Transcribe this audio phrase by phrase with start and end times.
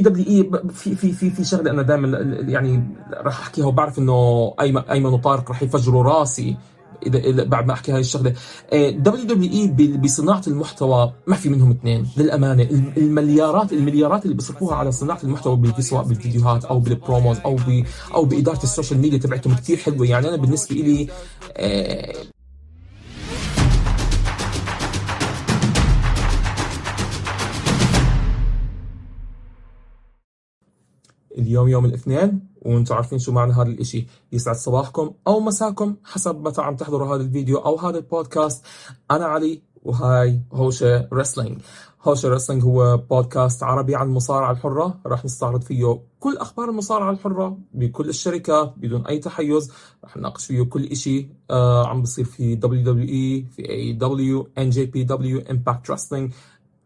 [0.00, 2.08] WWE في في في في شغلة أنا دائما
[2.48, 6.56] يعني راح أحكيها وبعرف إنه ايمن أيمن وطارق راح يفجروا راسي
[7.06, 8.34] اذا بعد ما أحكي هاي الشغلة.
[8.72, 12.62] WWE بصناعة المحتوى ما في منهم اثنين للأمانة.
[12.96, 17.58] المليارات المليارات اللي بيصرفوها على صناعة المحتوى سواء بالفيديوهات أو بال promos أو
[18.14, 20.06] أو بإدارة ال social media تبعتهم كثير حلوة.
[20.06, 21.08] يعني أنا بالنسبة لي
[31.38, 34.06] اليوم يوم الاثنين وأنتم عارفين شو معنى هذا الإشي.
[34.32, 38.64] يسعد صباحكم أو مساكم حسب متى عم تحضروا هذا الفيديو أو هذا البودكاست.
[39.10, 41.58] أنا علي وهاي هوشة رسلينج.
[42.02, 45.00] هوشة رسلينج هو بودكاست عربي عن المصارعة الحرة.
[45.06, 49.72] راح نستعرض فيه كل أخبار المصارعة الحرة بكل الشركات بدون أي تحيز.
[50.04, 53.62] راح نناقش فيه كل إشي آه عم بصير في WWE في
[53.98, 56.32] AEW NJPW Impact Wrestling.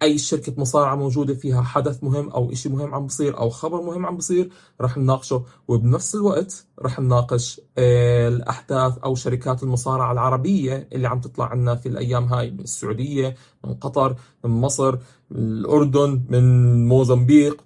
[0.02, 4.06] أي شركة مصارعة موجودة فيها حدث مهم أو شيء مهم عم بصير أو خبر مهم
[4.06, 4.50] عم بصير
[4.80, 5.44] رح نناقشه.
[5.68, 11.88] وبنفس الوقت رح نناقش آه، الأحداث أو شركات المصارعة العربية اللي عم تطلع عنا في
[11.88, 14.96] الأيام هاي من السعودية من قطر من مصر
[15.30, 17.64] من الأردن من موزمبيق.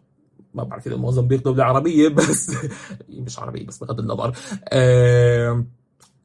[0.55, 2.51] ما بعرف إذا موزمبيق دولة عربية بس
[3.09, 4.33] مش عربية بس بغض النظر.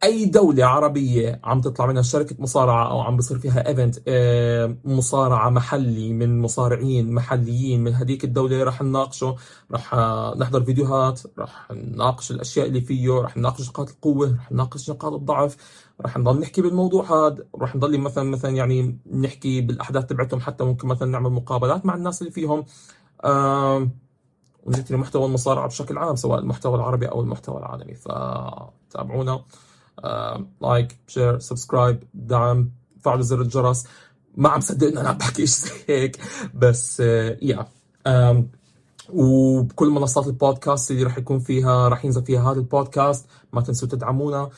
[0.04, 5.50] أي دولة عربية عم تطلع منها شركة مصارعة أو عم بصير فيها ايفنت آه، مصارعة
[5.50, 9.36] محلي من مصارعين محليين من هذيك الدولة رح نناقشه
[9.72, 9.96] رح
[10.38, 15.58] نحضر فيديوهات رح نناقش الأشياء اللي فيه رح نناقش نقاط القوة رح نناقش نقاط الضعف
[16.02, 20.88] رح نضل نحكي بالموضوع هذا رح نضل مثلا مثلا يعني نحكي بالأحداث تبعتهم حتى ممكن
[20.88, 22.66] مثلا نعمل مقابلات مع الناس اللي فيهم
[23.24, 23.90] آه
[24.64, 29.46] ونحكي محتوى المصارعة بشكل عام سواء المحتوى العربي أو المحتوى العالمي فتابعونا.
[30.62, 33.88] like share subscribe دعم فعلوا زر الجرس.
[34.38, 36.20] ما عم صدق إنه أنا عم بحكي شيء هيك.
[36.54, 37.00] بس
[37.42, 37.68] يا
[38.08, 38.44] uh,
[39.10, 44.50] وبكل منصات البودكاست اللي راح يكون فيها راح ينزل فيها هذا البودكاست ما تنسوا تدعمونا.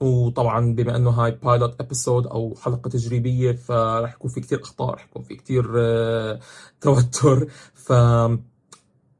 [0.00, 5.04] وطبعا بما إنه هاي pilot episode أو حلقة تجريبية فراح يكون في كثير أخطاء راح
[5.04, 6.40] يكون في كثير uh,
[6.80, 7.48] توتر.
[7.74, 7.92] ف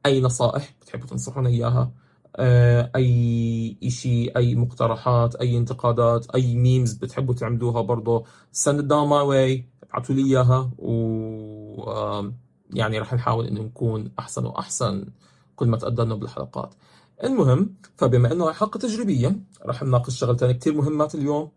[0.05, 1.91] أي نصائح بتحبوا تنصحونا إياها؟ آه،
[2.95, 8.23] أي شيء أي مقترحات أي انتقادات أي memes بتحبوا تعملوها برضه
[8.67, 9.63] it down my way.
[9.83, 10.71] ابعتوا لي إياها.
[10.77, 12.31] و
[12.73, 15.05] يعني رح نحاول إنه نكون أحسن وأحسن
[15.55, 16.73] كل ما تقدمنا بالحلقات.
[17.23, 21.49] المهم فبما أنه هاي حلقه تجريبيه رح نناقش شغلتين كثير مهمات اليوم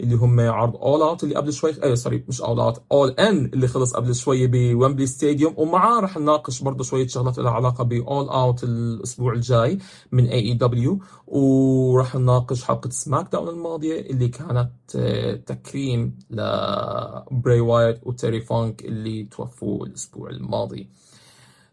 [0.00, 3.44] اللي هم عرض All Out اللي قبل شوي إيه sorry مش All Out All In
[3.54, 7.84] اللي خلص قبل شوي ب Wembley Stadium ومعاه رح نناقش برضه شوية شغلات لها علاقة
[7.84, 9.78] ب All Out الأسبوع الجاي
[10.12, 18.84] من AEW ورح نناقش حلقة SmackDown الماضية اللي كانت آه، تكريم لبراي وايت وتيري فانك
[18.84, 20.88] اللي توفوا الأسبوع الماضي.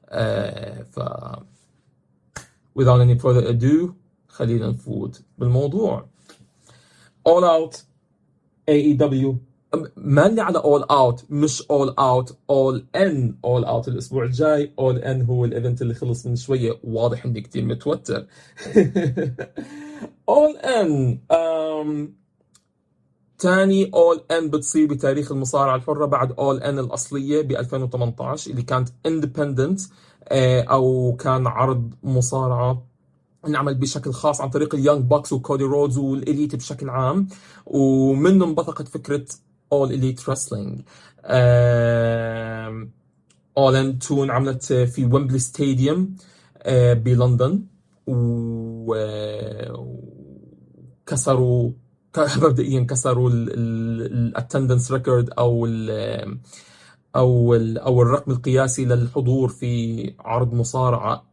[0.10, 1.00] آه ف
[2.80, 3.90] without any further ado
[4.28, 6.06] خلينا نفوت بالموضوع
[7.30, 7.76] All Out
[8.72, 9.36] AEW
[9.98, 14.74] ماني على All Out مش All Out All In All Out الأسبوع الجاي.
[14.80, 16.80] All In هو ال event اللي خلص من شوية.
[16.84, 18.28] واضح إني كثير متوتر.
[20.30, 21.20] All In
[23.40, 28.90] ثاني All In بتصير بتاريخ المصارعة الحرة بعد All In الأصلية ب 2018 اللي كانت
[29.06, 29.82] independent
[30.32, 32.86] أو كان عرض مصارعة
[33.48, 37.28] انعمل بشكل خاص عن طريق ال Young Bucks و Cody Rhodes وال Elite بشكل عام
[37.66, 39.26] ومنه انبثقت فكرة
[39.72, 40.86] All Elite Wrestling.
[43.58, 46.16] All In 2 انعملت في Wembley Stadium
[46.94, 47.64] بلندن
[51.08, 51.72] وكسروا
[52.44, 56.40] مبدئيا كسروا ال attendance record أو ال
[57.16, 61.26] أو أو الرقم القياسي للحضور في عرض مصارعة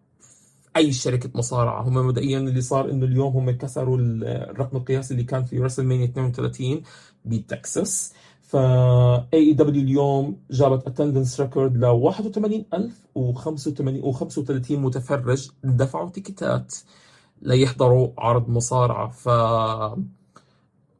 [0.77, 1.83] أي شركة مصارعة.
[1.83, 6.83] هم مبدئيا اللي صار إنه اليوم هم كسروا الرقم القياسي اللي كان في WrestleMania 32
[7.25, 8.13] بتكساس.
[8.43, 8.57] ف
[9.35, 16.75] AEW اليوم جابت attendance record ل 81035 متفرج دفعوا تيكتات
[17.43, 19.09] ليحضروا عرض مصارعة.
[19.11, 19.29] ف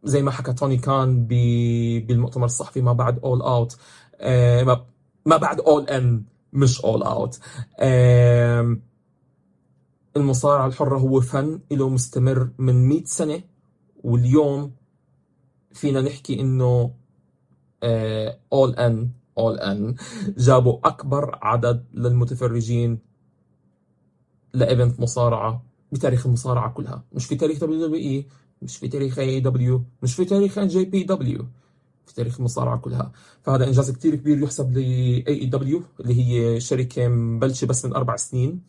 [0.05, 3.77] زي ما حكى توني كان بالمؤتمر الصحفي ما بعد All Out
[4.17, 4.85] آه،
[5.27, 7.41] ما بعد All In مش All Out
[10.17, 13.43] المصارعة الحرة هو فن له مستمر من 100 سنة.
[14.05, 14.73] واليوم
[15.73, 16.95] فينا نحكي إنه
[18.53, 19.95] All In All In
[20.39, 22.99] جابوا أكبر عدد للمتفرجين
[24.55, 25.63] ل event مصارعة
[25.93, 27.05] بتاريخ المصارعة كلها.
[27.13, 28.27] مش في تاريخ WWE
[28.63, 31.47] مش في تاريخ AEW مش في تاريخ NJPW
[32.07, 33.13] في تاريخ المصارعه كلها
[33.43, 34.79] فهذا انجاز كتير كبير يحسب ل
[35.29, 38.61] AEW اللي هي شركه مبلشه بس من أربع سنين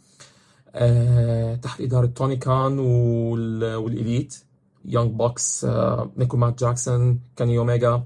[0.75, 4.44] آه، تحت اداره توني كان وال- وال Elite
[4.86, 8.04] Young Bucks آه، نيك ومات جاكسون كيني اوميجا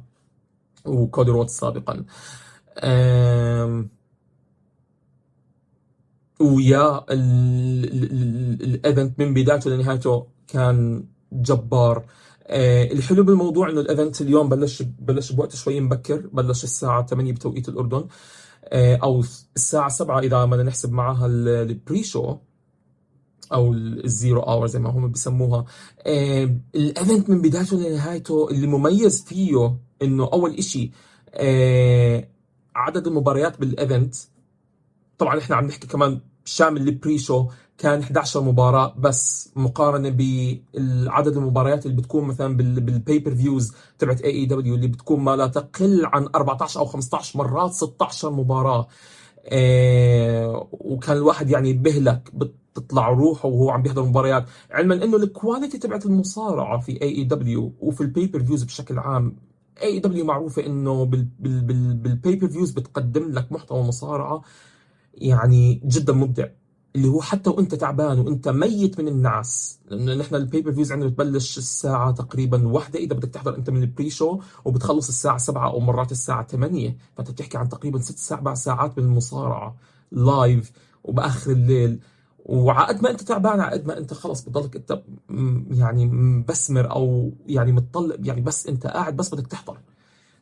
[0.85, 2.05] وكودي رودز سابقا
[2.79, 3.89] آم،
[6.41, 7.05] ويا
[8.63, 12.05] ال event من بدايته لنهايته كان جبار.
[12.47, 16.27] آه، الحلو بالموضوع إنه ال event اليوم بلش بلش بوقت شوي مبكر.
[16.33, 18.07] بلش الساعة 8 بتوقيت الأردن.
[18.63, 19.23] آه، أو
[19.55, 22.37] الساعة 7 إذا بدنا نحسب معها ال- ال pre-show
[23.53, 25.65] أو ال Zero Hour زي ما هم بيسموها
[26.05, 30.55] آه، ال event من بدايته لنهايته اللي مميز فيه إنه أول
[31.33, 32.27] آه،
[32.75, 34.15] عدد المباريات بال event.
[35.17, 41.85] طبعا إحنا عم نحكي كمان شامل ال pre-show كان 11 مباراة بس مقارنة بعدد المباريات
[41.85, 46.85] اللي بتكون مثلا بال pay-per-views تبعت AEW اللي بتكون ما لا تقل عن 14 أو
[46.85, 48.87] 15 مرات 16 مباراة.
[49.45, 54.45] آه وكان الواحد يعني بهلك بتطلع روحه وهو عم بيحضر مباريات.
[54.71, 59.35] علما إنه ال quality تبعت المصارعة في AEW وفي ال pay-per-views بشكل عام
[59.81, 64.41] AEW معروفة إنه بال pay-per-views بتقدم لك محتوى مصارعة
[65.13, 66.47] يعني جدا مبدع.
[66.95, 71.57] اللي هو حتى وانت تعبان وانت ميت من النعس لأنه نحن ال pay-per-views عندنا بتبلش
[71.57, 72.99] الساعة تقريبا واحدة.
[72.99, 77.31] إذا بدك تحضر أنت من ال pre-show وبتخلص الساعة 7 أو مرات الساعة 8 فأنت
[77.31, 79.75] بتحكي عن تقريبا ست سبع ساعات من المصارعة
[80.11, 80.71] live
[81.03, 81.99] وبآخر الليل.
[82.45, 85.03] وعقد ما أنت تعبان عقد ما أنت خلص بتضلك أنت
[85.71, 89.77] يعني مبسمر أو يعني متطلب يعني بس أنت قاعد بس بدك تحضر.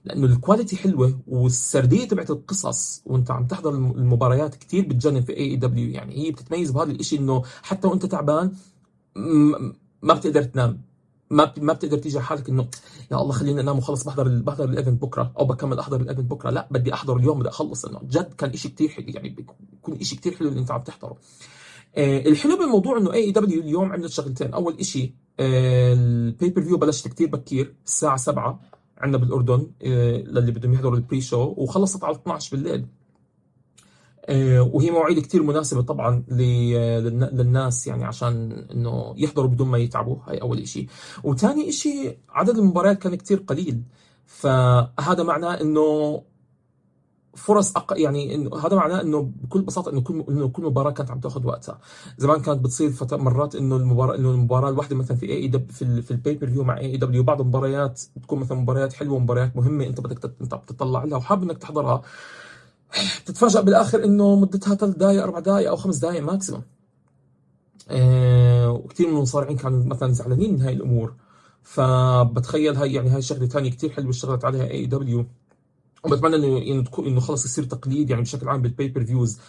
[0.05, 5.37] لأنه ال quality حلوة والسردية تبعت القصص وأنت عم تحضر الم- المباريات كتير بتجنن في
[5.37, 8.51] AEW يعني هي بتتميز بهذا الإشي إنه حتى وأنت تعبان
[10.01, 10.81] ما بتقدر تنام.
[11.29, 12.67] ما ما بتقدر تيجي حالك إنه
[13.11, 16.31] يا الله خليني أنام وخلص بحضر بحضر ال event بكرة أو بكمل أحضر ال event
[16.31, 16.49] بكرة.
[16.49, 17.85] لا بدي أحضر اليوم بدي أخلص.
[17.85, 21.17] إنه جد كان إشي كتير حلو يعني بيكون إشي كتير حلو اللي أنت عم تحضره.
[21.95, 24.53] آه، الحلو بالموضوع إنه AEW اليوم عملت شغلتين.
[24.53, 28.59] أول إشي ال pay-per-view بلشت كتير بكير الساعة 7
[28.97, 32.85] عندنا بالأردن آه، للي بدهم يحضروا ال pre-show وخلصت على 12 بالليل.
[34.25, 40.37] آه، وهي مواعيد كتير مناسبة طبعا للناس يعني عشان إنه يحضروا بدون ما يتعبوا هاي
[40.37, 40.87] أول إشي.
[41.23, 43.83] وثاني إشي عدد المباريات كان كتير قليل.
[44.25, 46.21] فهذا معناه إنه
[47.35, 47.93] فرص أق...
[47.97, 51.47] يعني انه هذا معناه إنه بكل بساطة إنه كل إنه كل مباراة كانت عم تاخذ
[51.47, 51.79] وقتها.
[52.17, 53.13] زمان كانت بتصير فت...
[53.13, 56.03] مرات إنه المباراة إنه المباراة الواحدة مثلا في AE في ال...
[56.03, 59.99] في فيو مع اي اي دبليو بعض المباريات بتكون مثلا مباريات حلوة مباريات مهمة أنت
[60.01, 60.35] بدك تت...
[60.41, 62.01] أنت بتطلع لها وحابب إنك تحضرها.
[63.21, 66.63] بتتفاجئ بالآخر إنه مدتها ثلاث دقائق أربع دقائق أو خمس دقائق maximum
[67.89, 71.13] آه وكثير من المصارعين كانوا مثلا زعلانين من هاي الأمور.
[71.63, 75.25] فبتخيل هاي يعني هاي شغلة ثانية كثير حلوة اشتغلت عليها AEW
[76.05, 79.39] وبتمنى إنه إنه خلص يصير تقليد يعني بشكل عام بال pay-per-views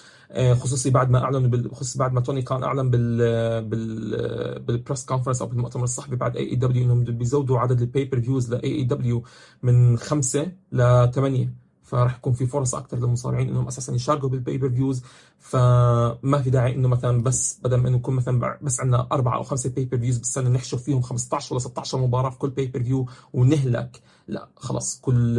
[0.53, 3.19] خصوصي بعد ما أعلنوا خصوصي بعد ما توني كان أعلن بال
[3.65, 8.75] بال بال press conference أو بالمؤتمر الصحفي بعد AEW إنهم بيزودوا عدد ال pay-per-views ل
[8.75, 9.23] AEW
[9.63, 15.03] من خمسة لثمانيه فراح يكون في فرص أكثر للمصارعين إنهم أساسا يشاركوا بال pay-per-views
[15.39, 19.43] فما في داعي إنه مثلا بس بدل ما إنه يكون مثلا بس عندنا أربعة أو
[19.43, 24.03] خمسة pay-per-views بالسنه نحشر فيهم 15 ولا 16 مباراة في كل pay-per-view ونهلك.
[24.29, 25.39] لا خلص كل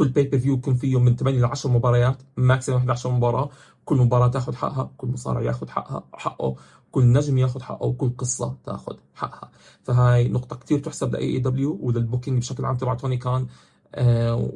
[0.00, 3.50] كل pay-per-view يكون فيه من 8 ل 10 مباريات maximum 11 مباراة
[3.84, 6.56] كل مباراة تاخذ حقها كل مصارع ياخذ حقها حقه
[6.90, 9.50] كل نجم ياخذ حقه وكل قصة تاخذ حقها.
[9.82, 13.46] فهاي نقطة كثير تحسب ل AEW ولل booking بشكل عام تبع توني كان
[13.94, 14.52] آه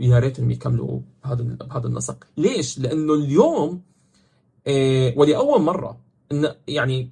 [0.00, 2.26] ريتهم يكملوا بهذا بهذا النسق.
[2.36, 3.82] ليش؟ لأنه اليوم
[4.66, 5.98] آه ولأول مرة
[6.68, 7.10] يعني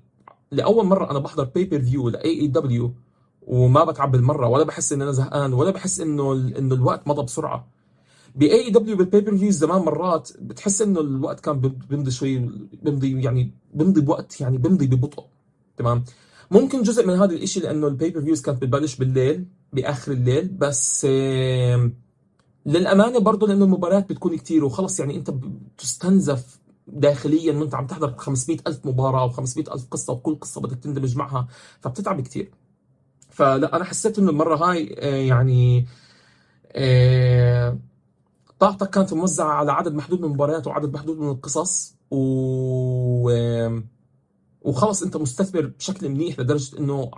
[0.50, 2.94] لأول مرة أنا بحضر pay-per-view ل AEW
[3.42, 7.68] وما بتعب بالمرة ولا بحس إن أنا زهقان ولا بحس إنه إنه الوقت مضى بسرعة.
[8.34, 12.38] ب AEW بال pay-per-views زمان مرات بتحس إنه الوقت كان بيمضي شوي
[12.82, 15.24] بيمضي يعني بيمضي بوقت يعني بيمضي ببطء.
[15.76, 16.04] تمام؟
[16.50, 21.04] ممكن جزء من هذا الإشي لأنه ال pay-per-views كانت بتبلش بالليل بآخر الليل بس
[22.66, 28.58] للأمانة برضه لأنه المباريات بتكون كتير وخلص يعني أنت بتستنزف داخليا وأنت عم تحضر 500
[28.66, 31.48] ألف مباراة و 500 ألف قصة وكل قصة بدك تندمج معها
[31.80, 32.50] فبتتعب كتير.
[33.40, 35.86] فلا أنا حسيت إنه المره هاي آه، يعني
[36.72, 37.78] آه،
[38.58, 43.30] طاقتك كانت موزعة على عدد محدود من المباريات وعدد محدود من القصص و
[44.62, 47.10] وخلص أنت مستثمر بشكل منيح لدرجة إنه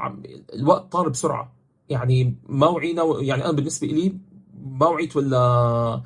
[0.54, 1.52] الوقت طار بسرعة.
[1.88, 4.18] يعني ما وعينا يعني أنا بالنسبة لي
[4.64, 6.02] ما وعيت ولا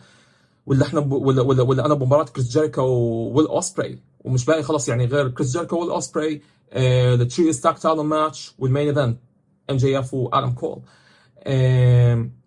[0.66, 1.12] ولا إحنا ب...
[1.12, 5.52] ولا ولا ولا أنا بمباراة كريس جيريكو وويل اوسبري ومش باقي خلص يعني غير كريس
[5.52, 6.42] جيريكو وويل اوسبري
[7.16, 9.18] the trios tag title match وال main event
[9.70, 10.80] MJF وادم كول.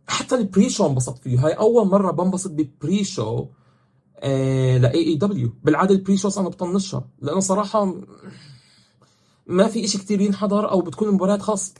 [0.08, 1.46] حتى ال pre-show انبسطت فيه.
[1.46, 7.10] هاي أول مرة بنبسط ب pre-show ل AEW بالعادة ال pre-shows أنا بطنشها.
[7.22, 7.96] لأنه صراحة
[9.48, 11.74] ما في إشي كتير ينحضر أو بتكون المباريات خلص.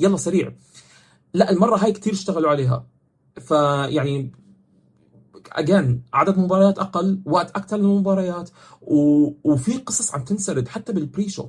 [0.00, 0.52] يلا سريع.
[1.34, 2.86] لا المرة هاي كتير اشتغلوا عليها.
[3.40, 4.32] فيعني
[5.52, 8.50] again عدد مباريات أقل وقت أكثر للمباريات
[8.82, 9.30] و...
[9.44, 11.48] وفي قصص عم تنسرد حتى بال pre-show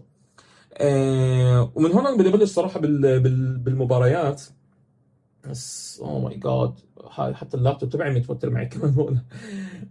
[1.76, 3.20] ومن هون أنا بدي ابلش صراحة بال...
[3.20, 3.58] بال...
[3.58, 4.42] بالمباريات.
[5.50, 6.74] بس oh my God
[7.12, 9.22] حتى اللابتوب تبعي متوتر معي كمان هون.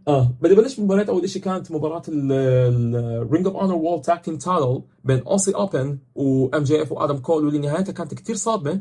[0.08, 1.08] آه بدي ابلش بمباريات.
[1.08, 5.89] أول شيء كانت مباراة ال Ring of Honor World Tag Team Title بين Aussie Open
[5.89, 8.80] و MJF وادم كول واللي نهايتها كانت كثير صادمة.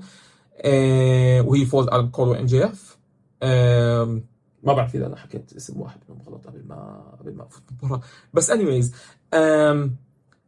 [0.57, 2.97] آه وهي فوز آدم كول و MJF
[3.43, 4.21] آه
[4.63, 8.01] ما بعرف إذا أنا حكيت اسم واحد منهم غلط قبل ما قبل ما أفوت المباراه
[8.33, 8.81] بس إنه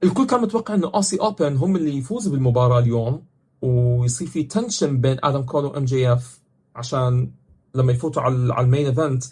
[0.03, 3.23] الكل كان متوقع إنه Aussie Open هم اللي يفوزوا بالمباراة اليوم
[3.61, 6.39] ويصير في tension بين آدم كول و MJF
[6.75, 7.31] عشان
[7.75, 9.23] لما يفوتوا على ال main event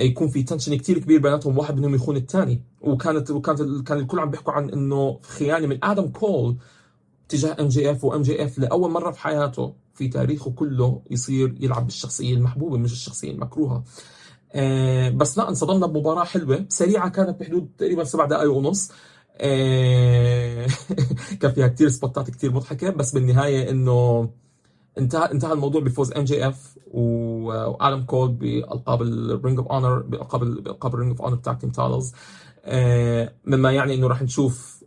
[0.00, 4.30] يكون في tension كثير كبير بيناتهم واحد منهم يخون الثاني وكانت وكانت كان الكل عم
[4.30, 6.56] بيحكوا عن إنه خيانة من آدم كول
[7.28, 12.78] تجاه MJF و MJF لأول مرة في حياته في تاريخه كله يصير يلعب بالشخصية المحبوبة
[12.78, 13.84] مش الشخصية المكروهة.
[14.52, 18.90] آه بس لا انصدمنا بمباراة حلوة سريعة كانت بحدود تقريبا سبع دقائق ونص.
[21.40, 24.30] كان فيها كثير spot ات كثير مضحكة بس بالنهاية إنه
[24.98, 30.97] انتهى انتهى الموضوع بفوز MJF وادم كول بألقاب ال Ring of Honor بألقاب بألقاب ال
[30.97, 32.12] Ring of Honor Tag Team Titles
[33.46, 34.84] مما يعني إنه راح نشوف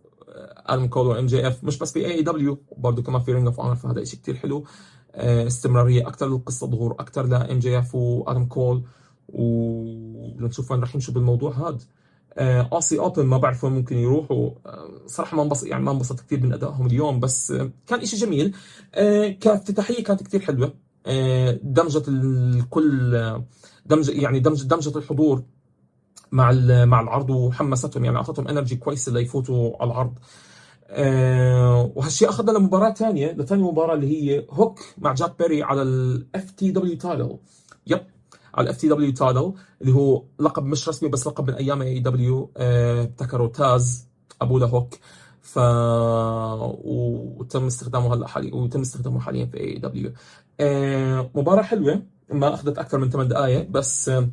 [0.65, 4.03] آدم كول و MJF مش بس في AEW برضه كمان في Ring of Honor فهذا
[4.03, 4.63] شيء كثير حلو.
[5.15, 8.83] آه، استمرارية أكثر للقصة ظهور أكثر ل MJF وادم كول
[9.29, 11.77] ونشوف وين راح يمشوا بالموضوع هذا
[12.37, 14.49] Aussie Open ما بعرف وين ممكن يروحوا.
[14.65, 18.19] آه، صراحة ما انبسط يعني ما انبسطت كثير من أدائهم اليوم بس آه، كان شيء
[18.19, 18.55] جميل.
[19.41, 20.73] كافتتاحية كانت كثير حلوة.
[21.63, 23.41] دمجت الكل
[23.85, 25.43] دمج يعني دمج دمجت الحضور
[26.31, 26.51] مع
[26.85, 30.13] مع العرض وحمستهم يعني أعطتهم energy كويسة ليفوتوا على العرض.
[31.95, 36.97] وهالشيء أخذنا لمباراة ثانية لثاني مباراة اللي هي هوك مع جاك بيري على ال FTW
[36.97, 37.37] title
[37.87, 38.12] yep.
[38.55, 43.03] على ال FTW title اللي هو لقب مش رسمي بس لقب من أيام ECW آه،
[43.03, 44.07] ابتكروا تاز
[44.41, 44.93] أبو لهوك.
[45.41, 45.57] ف
[46.83, 50.11] وتم استخدامه هلا حاليا وتم استخدامه حاليا في AEW
[50.59, 54.29] آه، مباراة حلوة ما أخذت أكثر من 8 دقائق بس آه،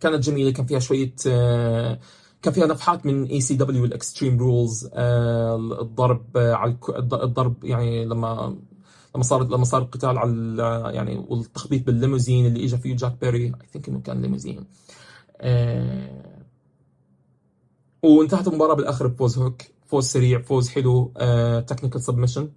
[0.00, 0.50] كانت جميلة.
[0.52, 1.14] كان فيها شوية
[2.42, 8.56] كان فيها نفحات من ECW ال extreme rules الضرب على الضرب يعني لما
[9.18, 10.56] لما صار لما صار القتال على
[10.94, 14.64] يعني والتخبيط بالليموزين اللي اجى فيه جاك بيري I think إنه كان ليموزين.
[15.40, 16.44] آه
[18.02, 22.50] وانتهت المباراة بالآخر بفوز هوك فوز سريع فوز حلو آه technical submission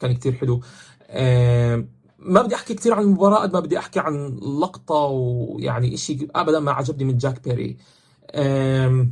[0.00, 0.60] كان كثير حلو.
[1.08, 1.84] آه
[2.18, 6.60] ما بدي أحكي كثير عن المباراة قد ما بدي أحكي عن لقطة ويعني شيء ابدا
[6.60, 7.76] ما عجبني من جاك بيري.
[8.30, 9.06] آه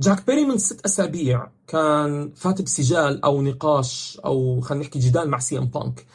[0.00, 5.38] جاك بيري من ست أسابيع كان فات بسجال أو نقاش أو خلينا نحكي جدال مع
[5.38, 6.06] سي إم بانك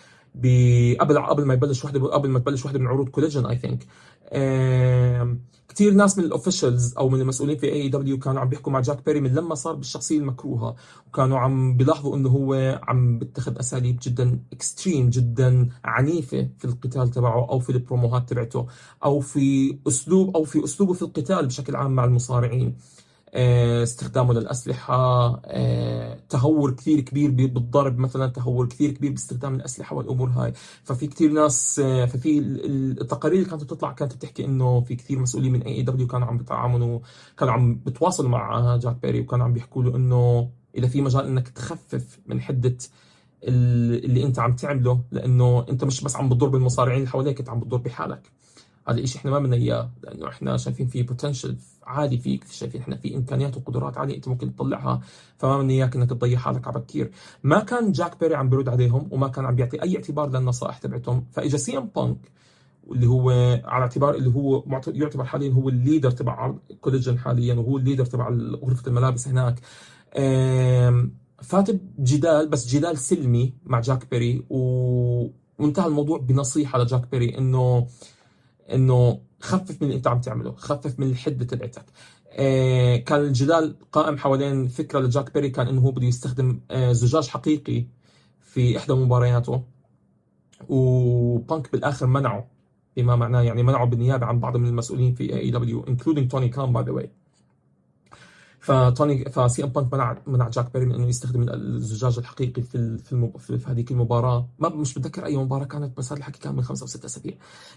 [1.00, 3.88] قبل قبل ما يبلش وحده قبل ما تبلش وحدة من عروض Collision I think
[5.70, 9.06] كثير ناس من ال officials أو من المسؤولين في AEW كانوا عم بيحكوا مع جاك
[9.06, 10.76] بيري من لما صار بالشخصية المكروهة.
[11.08, 17.50] وكانوا عم بيلاحظوا إنه هو عم بيتخذ أساليب جدا extreme جدا عنيفة في القتال تبعه
[17.50, 18.68] أو في البروموهات تبعته
[19.04, 22.78] أو في اسلوب أو في أسلوبه في القتال بشكل عام مع المصارعين.
[23.34, 24.96] استخدامه للأسلحة
[25.46, 30.54] آه، تهور كثير كبير بالضرب مثلا تهور كثير كبير باستخدام الأسلحة والأمور هاي.
[30.84, 35.52] ففي كثير ناس آه، ففي التقارير اللي كانت تطلع كانت بتحكي إنه في كثير مسؤولين
[35.52, 37.00] من AEW كانوا عم بيتعاملوا
[37.38, 41.50] كانوا عم بتواصلوا مع جاك بيري وكانوا عم بيحكوا له إنه إذا في مجال إنك
[41.50, 42.78] تخفف من حدة
[43.44, 47.60] اللي أنت عم تعمله لأنه أنت مش بس عم بتضر بالمصارعين اللي حواليك أنت عم
[47.60, 48.32] بتضر بحالك.
[48.88, 52.96] هذا الشيء إحنا ما بدنا إياه لأنه إحنا شايفين في potential عالي فيك شايفين إحنا
[52.96, 55.02] في إمكانيات وقدرات عاليه أنت ممكن تطلعها.
[55.38, 57.12] فما بدنا اياك إنك تضيع حالك على بكير
[57.44, 61.26] ما كان جاك بيري عم بيرد عليهم وما كان عم بيعطي أي اعتبار للنصائح تبعتهم.
[61.32, 62.18] فإجا سي إم بانك
[62.92, 63.30] اللي هو
[63.66, 68.06] على اعتبار اللي هو يعتبر حاليا هو ال leader تبع Collision حاليا وهو ال leader
[68.06, 68.30] تبع
[68.64, 69.60] غرفة الملابس هناك.
[71.42, 74.58] فات بجدال بس جدال سلمي مع جاك بيري و...
[75.60, 77.88] وانتهى الموضوع بنصيحة لجاك بيري انه
[78.74, 81.86] إنه خفف من اللي انت عم تعمله خفف من الحدة تبعتك.
[82.32, 87.28] آه كان الجدال قائم حوالين فكرة لجاك بيري كان إنه هو بده يستخدم آه زجاج
[87.28, 87.86] حقيقي
[88.42, 89.64] في إحدى مبارياته
[90.70, 92.52] وبانك بالآخر منعه
[92.98, 96.84] بما معناه يعني منعه بالنيابة عن بعض من المسؤولين في AEW including توني كان by
[96.84, 97.12] the way
[98.62, 103.12] فتوني فسي إم بانك منع منع جاك بيري من إنه يستخدم الزجاج الحقيقي في في,
[103.12, 103.38] المب...
[103.38, 104.48] في, هذيك المباراة.
[104.60, 107.34] ما مش بتذكر أي مباراة كانت بس هذا الحكي كان من خمسة أو ستة أسابيع.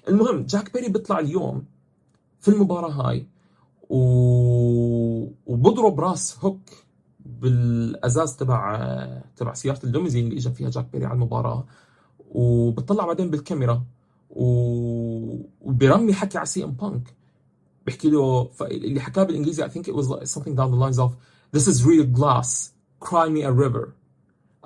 [0.08, 1.64] المهم جاك بيري بيطلع اليوم
[2.40, 3.26] في المباراة هاي
[3.90, 3.98] و...
[5.46, 6.60] وبضرب راس هوك
[7.26, 11.64] بالأزاز تبع تبع سيارة الليموزين اللي اجى فيها جاك بيري على المباراة.
[12.30, 13.82] وبطلع بعدين بالكاميرا
[14.30, 14.44] و...
[15.60, 17.14] وبرمي حكي على سي إم بانك.
[17.86, 21.10] بيحكي له اللي حكاه بالإنجليزي I think it was something down the lines of
[21.56, 22.70] this is real glass.
[23.00, 23.88] Cry me a river.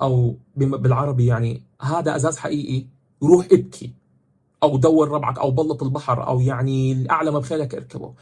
[0.00, 2.87] أو بالعربي يعني هذا أزاز حقيقي.
[3.22, 3.92] روح ابكي.
[4.62, 5.38] أو دور ربعك.
[5.38, 6.26] أو بلط البحر.
[6.28, 8.14] أو يعني الأعلى ما بخيلك اركبه.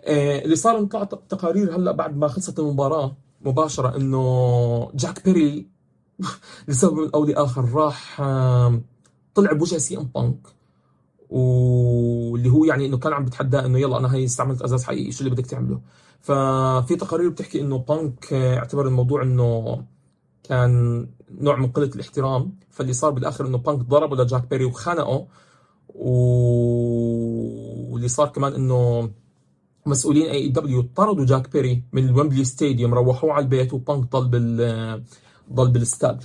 [0.00, 5.66] آه اللي صار طلع تقارير هلأ بعد ما خلصت المباراة مباشرة إنه جاك بيري
[6.68, 8.20] لسبب أو لآخر راح
[9.34, 10.38] طلع بوجه سي إم بانك.
[11.34, 15.24] واللي هو يعني إنه كان عم بتحداه إنه يلا أنا هي استعملت ازاز حقيقي شو
[15.24, 15.80] اللي بدك تعمله؟
[16.20, 19.78] ففي تقارير بتحكي إنه بانك اعتبر الموضوع إنه
[20.44, 25.26] كان نوع من قلة الاحترام فاللي صار بالآخر إنه بانك ضربه لجاك بيري وخنقه
[27.14, 29.10] واللي صار كمان إنه
[29.86, 35.02] مسؤولين AEW طردوا جاك بيري من الويمبلي stadium روحوه على البيت وبانك ضل بال
[35.52, 36.24] ضل بالاستاد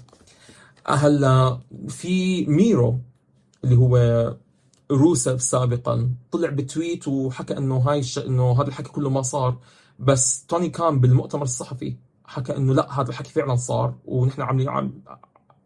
[0.87, 2.99] هلأ في ميرو
[3.63, 3.97] اللي هو
[4.91, 6.11] روسف سابقا.
[6.31, 8.19] طلع ب tweet وحكى إنه هاي الش...
[8.19, 9.57] إنه هذا الحكي كله ما صار.
[9.99, 13.95] بس توني كان بالمؤتمر الصحفي حكى إنه لا هذا الحكي فعلا صار.
[14.05, 15.01] ونحن عاملين عم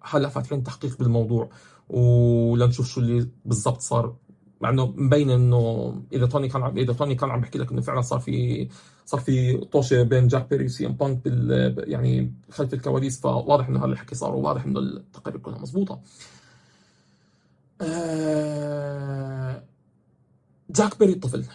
[0.02, 1.50] هلأ فاتحين تحقيق بالموضوع.
[1.90, 4.16] ولنشوف شو اللي بالضبط صار.
[4.62, 7.82] مع إنه مبين إنه إذا توني كان عم إذا توني كان عم بحكي لك إنه
[7.82, 8.68] فعلا صار في
[9.06, 13.20] صار في طوشة بين جاك بيري وسي إم بانك بال يعني خلف الكواليس.
[13.22, 16.00] فواضح إنه هذا الحكي صار وواضح إنه التقارير كلها مضبوطة.
[17.84, 19.64] آه،
[20.70, 21.46] جاك بيري طفل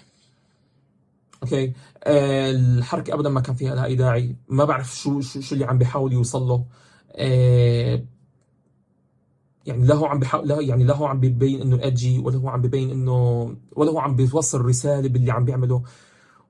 [1.43, 1.73] أوكي؟
[2.05, 4.37] آه، الحركة ابدا ما كان فيها لها أي داعي.
[4.49, 6.65] ما بعرف شو شو, شو اللي عم بيحاول يوصل له.
[7.13, 8.05] آه،
[9.67, 12.49] يعني لا هو عم بيحاول لا يعني لا هو عم بيبين إنه ادجي ولا هو
[12.49, 15.83] عم بيبين انه ولا هو عم بيوصل رسالة باللي عم بيعمله.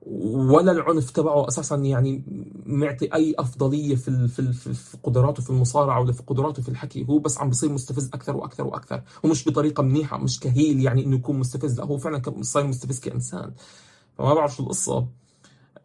[0.01, 2.23] ولا العنف تبعه أساسا يعني
[2.65, 7.05] معطي أي أفضلية في في في قدراته في المصارعة ولا في قدراته في الحكي.
[7.09, 11.15] هو بس عم بيصير مستفز أكثر وأكثر وأكثر ومش بطريقة منيحة مش كهيل يعني إنه
[11.15, 11.79] يكون مستفز.
[11.79, 13.51] لا هو فعلا صاير مستفز كإنسان.
[14.17, 15.07] فما بعرف شو القصة.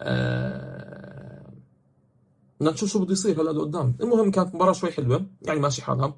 [0.00, 1.44] آه...
[2.60, 3.94] نشوف شو بده يصير هلا لقدام.
[4.00, 6.14] المهم كانت مباراة شوي حلوة يعني ماشي حالها.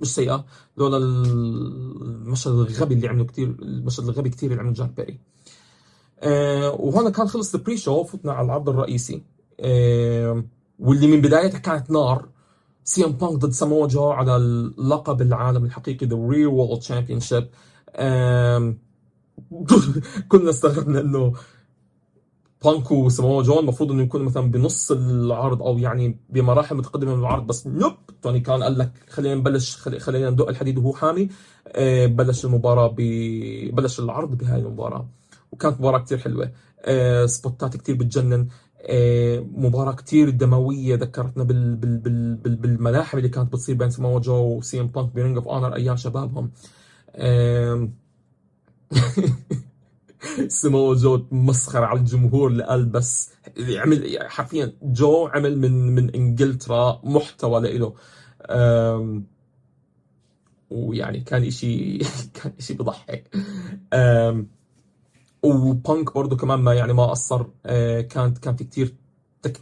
[0.00, 0.44] مش سيئة.
[0.76, 5.18] لولا المشهد الغبي اللي عمله كثير المشهد الغبي كثير اللي عمله جاك بيري.
[6.20, 9.22] آه وهون كان خلص ال pre-show فتنا على العرض الرئيسي.
[10.78, 12.28] واللي من بدايتها كانت نار.
[12.84, 17.20] سي إم بانك ضد سامو جو على اللقب العالم الحقيقي the real world champion
[20.28, 21.32] كلنا استغربنا إنه
[22.64, 27.46] بانك وسامو جو المفروض إنه يكون مثلا بنص العرض أو يعني بمراحل متقدمة من العرض
[27.46, 27.92] بس nope.
[28.22, 31.28] توني كان قال لك خلينا نبلش خلينا ندق الحديد وهو حامي.
[31.68, 33.00] آه بلش المباراة ب
[33.74, 35.06] بلش العرض بهاي المباراة.
[35.52, 36.52] وكانت مباراة كثير حلوة.
[36.80, 38.48] آه spot ات كثير بتجنن.
[38.80, 44.20] آه مباراة كثير دموية ذكرتنا بال بال بال بال بالملاحم اللي كانت بتصير بين سمو
[44.20, 46.50] جو وسي إم بانك ب Ring of Honor أيام شبابهم.
[50.48, 57.00] سمو جو مسخر على الجمهور اللي قال بس عمل حرفيا جو عمل من من إنجلترا
[57.04, 57.94] محتوى لإله.
[60.70, 61.98] ويعني كان إشي
[62.34, 63.36] كان إشي بضحك.
[65.46, 68.94] وبانك برضه كمان ما يعني ما قصر آه، كانت كان في كثير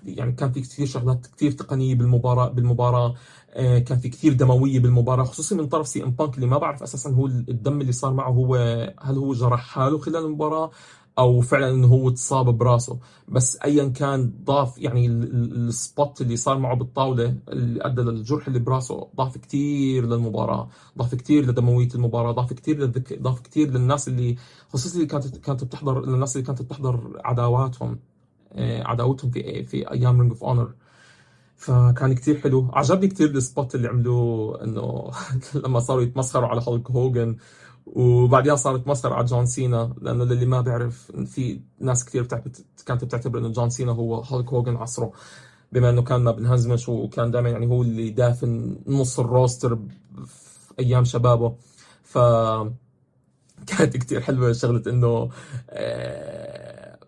[0.05, 3.15] يعني كان في كثير شغلات كثير تقنية بالمباراه بالمباراة
[3.51, 6.83] آه، كان في كثير دموية بالمباراة خصوصا من طرف سي إم بانك اللي ما بعرف
[6.83, 8.57] أساسا هو الدم اللي صار معه هو
[9.01, 10.71] هل هو جرح حاله خلال المباراة؟
[11.19, 12.99] أو فعلا إنه هو تصاب براسه.
[13.29, 18.59] بس ايا كان ضاف يعني ال spot اللي صار معه بالطاولة اللي أدى للجرح اللي
[18.59, 23.23] براسه ضاف كثير للمباراة ضاف كثير لدموية المباراة ضاف كثير للذك...
[23.23, 24.37] ضاف كثير للناس اللي
[24.69, 27.99] خصوصا اللي كانت كانت بتحضر للناس اللي كانت بتحضر عداواتهم
[28.53, 30.75] آه، عداوتهم في في أيام Ring of Honor
[31.57, 32.71] فكان كثير حلو.
[32.73, 35.11] عجبني كثير ال spot اللي عملوه إنه
[35.65, 37.37] لما صاروا يتمسخروا على هولك هوجن
[37.87, 42.25] وبعدها صارت مسخرة على جون سينا لأنه للي ما بيعرف في ناس كثير
[42.87, 45.13] كانت بتعتبر إنه جون سينا هو هولك هوجن عصره
[45.73, 49.79] بما إنه كان ما بنهزمش وكان دائما يعني هو اللي دافن نص ال roster
[50.27, 51.55] في أيام شبابه.
[52.03, 52.19] ف
[53.67, 55.29] كانت كثير حلوة شغلة إنه
[55.71, 56.99] آه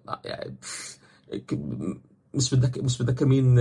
[2.35, 3.59] مش بتذكر مش بتذكر مين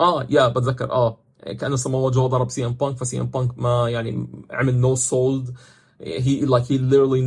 [0.00, 1.18] آه يا بتذكر آه
[1.58, 5.54] كأنه سمو جو ضرب سي إم بانك فسي إم بانك ما يعني عمل no sold
[6.00, 6.78] he like he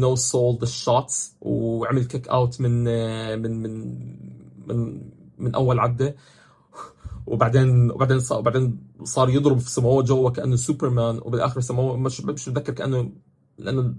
[0.01, 2.83] no sold the shots وعمل kick out من
[3.41, 3.95] من من
[4.67, 5.01] من
[5.37, 6.15] من أول عدة.
[7.29, 12.49] وبعدين وبعدين صار وبعدين صار يضرب في سمو جوا كأنه سوبرمان وبالآخر سمو مش مش
[12.49, 13.11] متذكر كانه
[13.57, 13.95] لأنه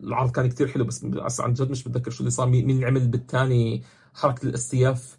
[0.00, 3.82] العرض كان كتير حلو بس عن جد مش متذكر شو اللي صار مين عمل بالثاني
[4.14, 5.18] حركة ال STF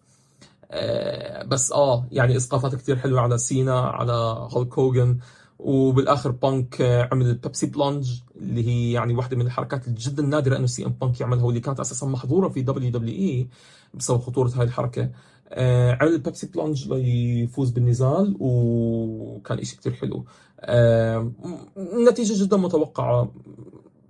[0.71, 4.13] آه بس آه يعني إسقاطات كتير حلوة على سينا على
[4.51, 5.17] هولك هوجن
[5.59, 10.65] وبالآخر بانك عمل ال Pepsi Plunge اللي هي يعني واحدة من الحركات جدا نادرة إنه
[10.65, 13.47] سي إم بانك يعملها واللي كانت أساسا محظورة في WWE
[13.93, 15.09] بسبب خطورة هاي الحركة.
[15.49, 20.25] آه عمل ال Pepsi Plunge ليفوز بالنزال وكان شيء كثير حلو.
[20.59, 21.31] آه
[21.77, 23.31] النتيجه جدا متوقعة.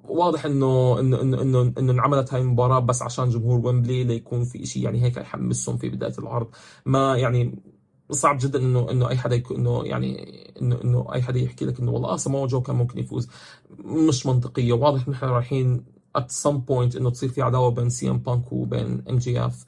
[0.09, 4.65] واضح إنه إنه إنه إنه, إنه انعملت هاي المباراة بس عشان جمهور ويمبلي ليكون في
[4.65, 6.47] شيء يعني هيك يحمسهم في بداية العرض.
[6.85, 7.55] ما يعني
[8.11, 11.79] صعب جدا انه إنه أي حدا يكون إنه يعني انه إنه أي حدا يحكي لك
[11.79, 13.29] إنه والله آه سمو جو كان ممكن يفوز.
[13.79, 14.73] مش منطقية.
[14.73, 15.85] واضح نحن رايحين
[16.15, 19.65] at some point إنه تصير في عداوة بين سي ام بانك وبين ام جي اف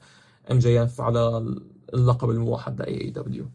[0.50, 1.54] ام جي اف على
[1.94, 3.46] اللقب الموحد ل AEW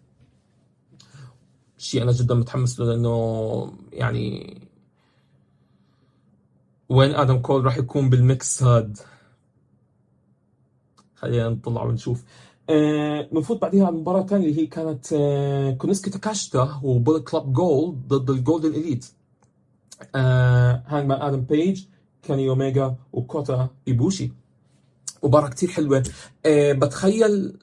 [1.77, 4.57] شيء أنا جدا متحمس له لأنه يعني
[6.89, 8.97] when آدم كول راح يكون بال mix هاد
[11.15, 12.23] خلينا نطلع ونشوف.
[12.69, 13.29] آه
[13.61, 18.29] بعديها على المباراة الثانية اللي هي كانت آه كونوسكي تاكاشتا و Bullet Club Gold ضد
[18.29, 19.05] ال Golden Elite
[20.15, 21.83] آه Hangman آدم بيج
[22.23, 24.31] كيني اوميجا وكوتا إيبوشي.
[25.23, 26.03] مباراة كتير حلوة.
[26.45, 27.57] آه بتخيل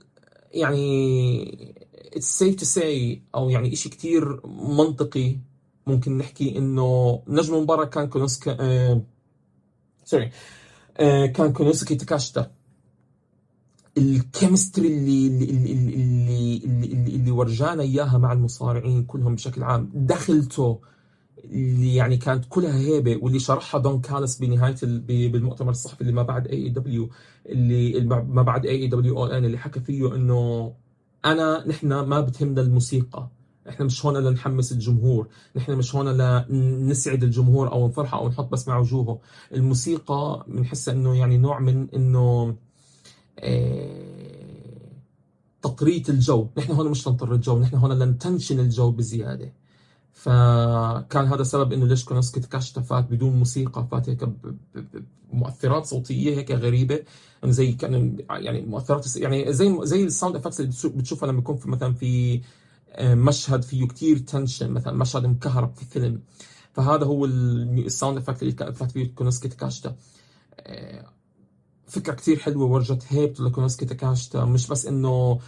[0.52, 1.72] يعني
[2.16, 5.36] it's safe to say أو يعني إشي كتير منطقي
[5.86, 8.56] ممكن نحكي إنه نجم المباراة كان كونوسكي
[10.04, 10.30] sorry
[11.28, 12.50] كان كونوسكي تاكاشتا.
[13.98, 19.90] ال chemistry اللي اللي اللي اللي, اللي, ورجانا إياها مع المصارعين كلهم بشكل عام.
[19.94, 20.80] دخلته
[21.44, 24.76] اللي يعني كانت كلها هيبة واللي شرحها دون كالس بنهاية
[25.28, 27.10] بالمؤتمر الصحفي اللي ما بعد اي دبليو
[27.46, 30.72] اللي ما بعد اي دبليو اول ان اللي حكى فيه إنه
[31.24, 33.28] أنا نحن ما بتهمنا الموسيقى.
[33.68, 35.28] إحنا مش هون لنحمس الجمهور.
[35.56, 39.20] نحن مش هون لنسعد الجمهور أو نفرحه أو نحط بس مع وجوهه.
[39.54, 42.56] الموسيقى بنحسها إنه يعني نوع من إنه
[45.62, 46.48] تطرية الجو.
[46.58, 49.52] نحن هون مش نطر الجو نحن هون ل نتنشن الجو بزيادة.
[50.12, 54.28] فكان هذا سبب إنه ليش كونوسكي فات بدون موسيقى فات هيك
[55.32, 57.04] بمؤثرات صوتية هيك غريبة.
[57.44, 61.70] زي كأن يعني مؤثرات يعني زي زي ال sound effects اللي بتشوفها لما يكون في
[61.70, 62.40] مثلا في
[63.00, 66.20] مشهد فيه كتير tension مثلا مشهد مكهرب في فيلم.
[66.72, 69.96] فهذا هو ال sound effect اللي فات فيه كونوسكي تاكيشتا
[71.92, 74.44] فكرة كثير حلوة ورجت هيبته لكونوسكي تاكيشتا.
[74.44, 75.38] مش بس إنه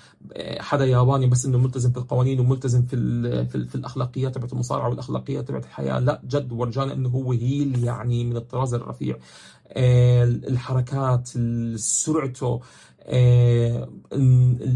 [0.59, 4.52] حدا ياباني بس إنه ملتزم في القوانين وملتزم في ال في, ال في الأخلاقيات تبعت
[4.52, 5.98] المصارعة والأخلاقيات تبعت الحياة.
[5.98, 9.16] لا جد ورجانا إنه هو heel يعني من الطراز الرفيع.
[10.48, 11.28] الحركات
[11.76, 12.61] سرعته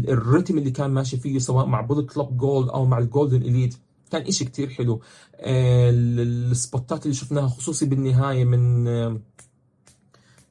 [0.07, 3.41] ال rhythm اللي كان ماشي فيه سواء مع Bullet Club Gold أو مع ال Golden
[3.41, 3.75] Elite
[4.11, 5.01] كان إشي كتير حلو.
[5.39, 8.87] ال spotات اللي شفناها خصوصي بالنهاية من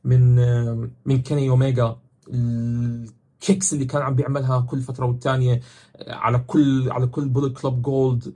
[0.05, 0.35] من
[1.07, 1.97] من كيني اوميجا
[2.29, 5.61] ال kicks اللي كان عم بيعملها كل فترة والتانية
[6.09, 8.35] على كل على كل Bullet Club Gold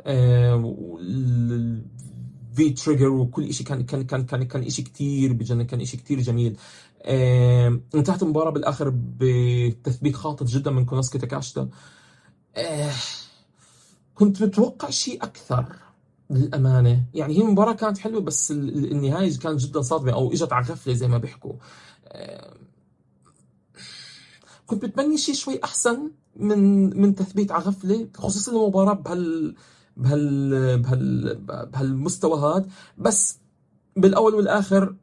[2.54, 6.56] V-Trigger وكل شيء كان كان كان كان كان شيء كثير بجنن كان شيء كثير جميل.
[7.94, 11.68] انتهت المباراة بالآخر بتثبيت خاطف جدا من كونوسكي تاكيشتا.
[14.14, 15.66] كنت متوقع شيء أكثر.
[16.38, 17.04] للأمانة.
[17.14, 21.08] يعني هي المباراه كانت حلوة بس النهاية كانت جدا صادمة أو إجت على غفلة زي
[21.08, 21.52] ما بيحكوا.
[24.66, 29.54] كنت بتمني شيء شوي أحسن من من تثبيت على غفلة خصوصا المباراة بهال
[29.96, 31.34] بهال بهال
[31.72, 32.66] بهالمستوى هذا
[32.98, 33.38] بس
[33.96, 34.96] بالأول والآخر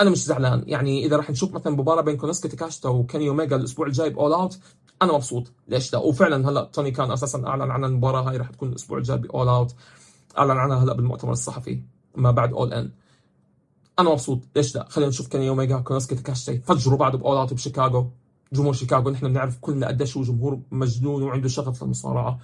[0.00, 0.64] أنا مش زعلان.
[0.66, 4.32] يعني إذا راح نشوف مثلا مباراة بين كونوسكي تاكيشتا وكيني اوميجا الأسبوع الجاي ب All
[4.32, 4.58] Out
[5.04, 5.52] أنا مبسوط.
[5.68, 9.18] ليش لا؟ وفعلا هلأ توني كان أساسا أعلن عن المباراة هاي راح تكون الأسبوع الجاي
[9.18, 9.74] ب All Out
[10.38, 11.80] أعلن عنها هلأ بالمؤتمر الصحفي
[12.16, 12.90] ما بعد All In
[13.98, 14.40] أنا مبسوط.
[14.56, 18.10] ليش لا؟ خلينا نشوف كيني اوميجا كونوسكي تاكيشتا فجروا بعض ب All Out بشيكاغو.
[18.52, 22.38] جمهور شيكاغو نحن بنعرف كلنا قديش هو جمهور مجنون وعنده شغف للمصارعة.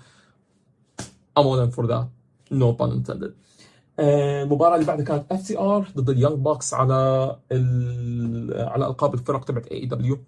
[1.38, 2.06] I'm all in for that.
[2.50, 3.32] No pun intended.
[4.00, 7.36] المباراة اللي بعدها كانت FTR ضد ال Young Bucks على
[8.52, 10.18] على ألقاب الفرق تبعت AEW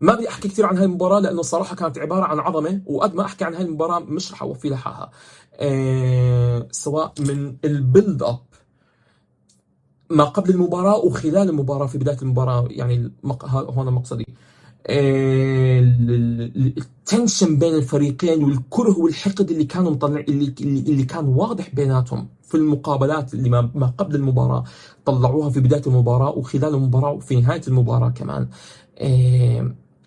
[0.00, 3.24] ما بدي أحكي كثير عن هاي المباراة لأنه الصراحة كانت عبارة عن عظمة وقد ما
[3.24, 5.10] أحكي عن هاي المباراة مش رح أوفي لها حقها
[6.72, 8.38] سواء من ال build up
[10.10, 13.12] ما قبل المباراة وخلال المباراة في بداية المباراة يعني
[13.44, 14.26] هون مقصدي
[16.78, 22.28] التنشن بين الفريقين والكره والحقد اللي كانوا مطلع اللي اللي كان واضح بيناتهم.
[22.48, 24.64] في المقابلات اللي ما, قبل المباراة
[25.04, 28.48] طلعوها في بداية المباراة وخلال المباراة وفي نهاية المباراة كمان.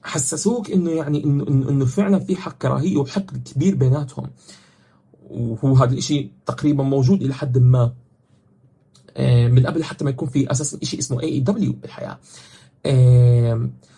[0.03, 4.29] حسسوك إنه يعني انه إنه, فعلا في حق كراهية وحقد كبير بيناتهم.
[5.29, 7.93] وهو هذا الشيء تقريبا موجود إلى حد ما.
[9.17, 12.19] آه، من قبل حتى ما يكون في أساسا شيء اسمه AEW بالحياة.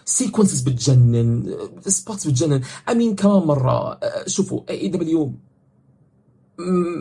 [0.06, 1.56] sequences بتجنن
[1.88, 2.62] spots بتجنن.
[2.90, 5.34] I mean كمان مرة شوفوا AEW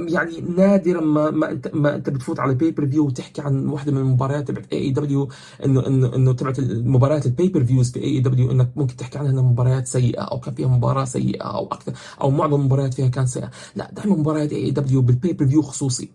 [0.08, 4.48] يعني نادرا ما ما انت ما انت بتفوت على pay-per-view وتحكي عن واحدة من المباريات
[4.48, 5.28] تبعت AEW
[5.64, 9.86] انه انه انه تبعت المباريات ال pay-per-views في AEW انك ممكن تحكي عنها إنها مباريات
[9.86, 13.50] سيئة أو كان فيها مباراة سيئة أو أكثر أو معظم المباريات فيها كان سيئة.
[13.76, 16.10] لا دائما مباريات AEW بال pay-per-view خصوصي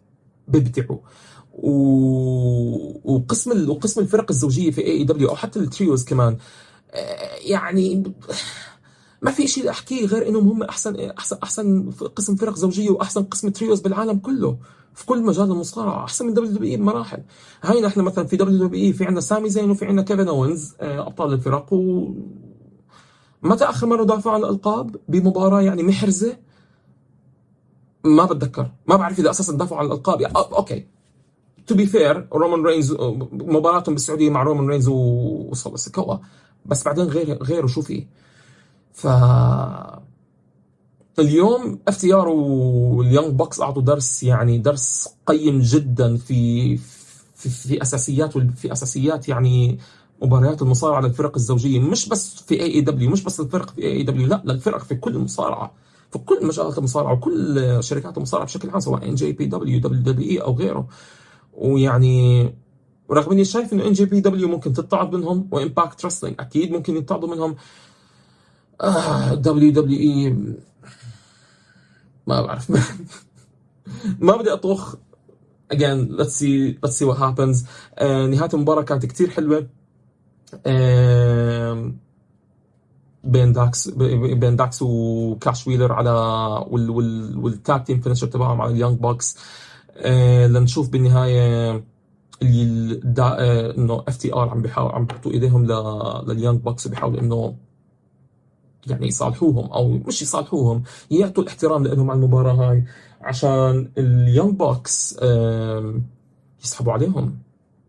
[0.47, 0.99] بيبدعوا.
[1.53, 1.71] و...
[3.13, 3.69] وقسم ال...
[3.69, 6.37] وقسم الفرق الزوجية في AEW أو حتى ال trios كمان.
[6.91, 8.03] آه، يعني
[9.21, 13.49] ما في شيء أحكيه غير انهم هم أحسن أحسن أحسن قسم فرق زوجية وأحسن قسم
[13.49, 14.57] trios بالعالم كله
[14.93, 17.23] في كل مجال المصارعة أحسن من WWE بمراحل.
[17.63, 21.33] هاي نحن مثلا في WWE في عندنا سامي زين وفي عندنا كيفن اونز آه، أبطال
[21.33, 22.09] الفرق و
[23.43, 26.37] متى آخر مرة دافعوا عن الألقاب؟ بمباراة يعني محرزة.
[28.03, 30.21] ما بتذكر ما بعرف إذا أساسا دافعوا عن الألقاب.
[30.21, 30.87] يعني okay.
[31.67, 32.93] to be fair رومان رينز
[33.31, 36.17] مباراتهم بالسعودية مع رومان رينز وسكوا
[36.65, 38.07] بس بعدين غير غيره شو في؟
[38.97, 39.07] ف
[41.19, 46.77] اليوم FTR وال Young Bucks أعطوا درس يعني درس قيم جدا في
[47.35, 49.77] في, في أساسيات في أساسيات يعني
[50.21, 54.83] مباريات المصارعة للفرق الزوجية مش بس في AEW مش بس الفرق في AEW لا للفرق
[54.83, 55.73] في كل المصارعه
[56.11, 60.53] في كل مجالات المصارعة وكل شركات المصارعة بشكل عام سواء NJPW دبليو دبليو اي أو
[60.55, 60.87] غيره.
[61.53, 62.55] ويعني
[63.09, 66.71] ورغم إني شايف إنه ان جي بي دبليو ممكن تتعظ منهم و Impact Wrestling أكيد
[66.71, 67.55] ممكن يتعظوا منهم
[69.33, 70.35] WWE
[72.27, 72.71] ما بعرف.
[74.19, 74.95] ما بدي اطخ
[75.73, 77.65] again let's see let's see what happens.
[77.97, 79.67] uh, نهاية المباراة كانت كتير حلوة.
[83.23, 86.11] بين داكس بين داكس وكاش ويلر على
[86.69, 89.37] وال وال وال tag team finisher تبعهم على ال Young Bucks.
[89.97, 91.83] آه لنشوف بالنهاية
[92.41, 95.65] اللي آه إنه FTR عم بيحاول عم بيحطوا إيديهم
[96.27, 97.55] لل Young Bucks وبيحاولوا إنه
[98.89, 102.83] يعني يصالحوهم أو مش يصالحوهم يعطوا الاحترام لهم على المباراة هاي
[103.21, 105.19] عشان ال Young Bucks
[106.63, 107.37] يسحبوا عليهم.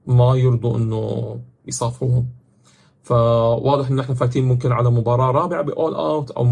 [0.06, 2.26] ما يرضوا إنه يصافحوهم.
[3.02, 6.44] فواضح إنه إحنا فايتين ممكن على مباراة رابعة ب All Out أو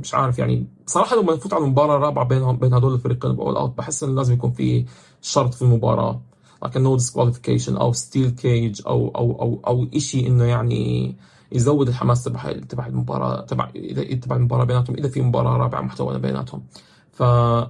[0.00, 0.66] مش عارف يعني.
[0.86, 4.14] صراحة لما نفوت على مباراة رابعة بينهم بين هدول الفريقين ب All Out بحس إنه
[4.14, 4.84] لازم يكون في
[5.22, 6.20] شرط في المباراة.
[6.64, 11.16] لكن no disqualification أو steel cage أو أو أو أو شيء إنه يعني
[11.52, 16.18] يزود الحماس تبع تبع المباراه تبع اذا تبع المباراة بيناتهم إذا في مباراة رابعة محتوى
[16.18, 16.62] بيناتهم.
[17.12, 17.22] ف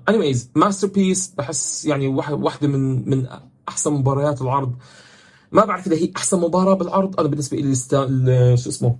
[0.09, 3.27] anyways masterpiece بحس يعني واحدة من من
[3.69, 4.75] أحسن مباريات العرض.
[5.53, 7.21] ما بعرف إذا هي أحسن مباراة بالعرض.
[7.21, 7.75] أنا بالنسبة لي
[8.57, 8.97] شو اسمه؟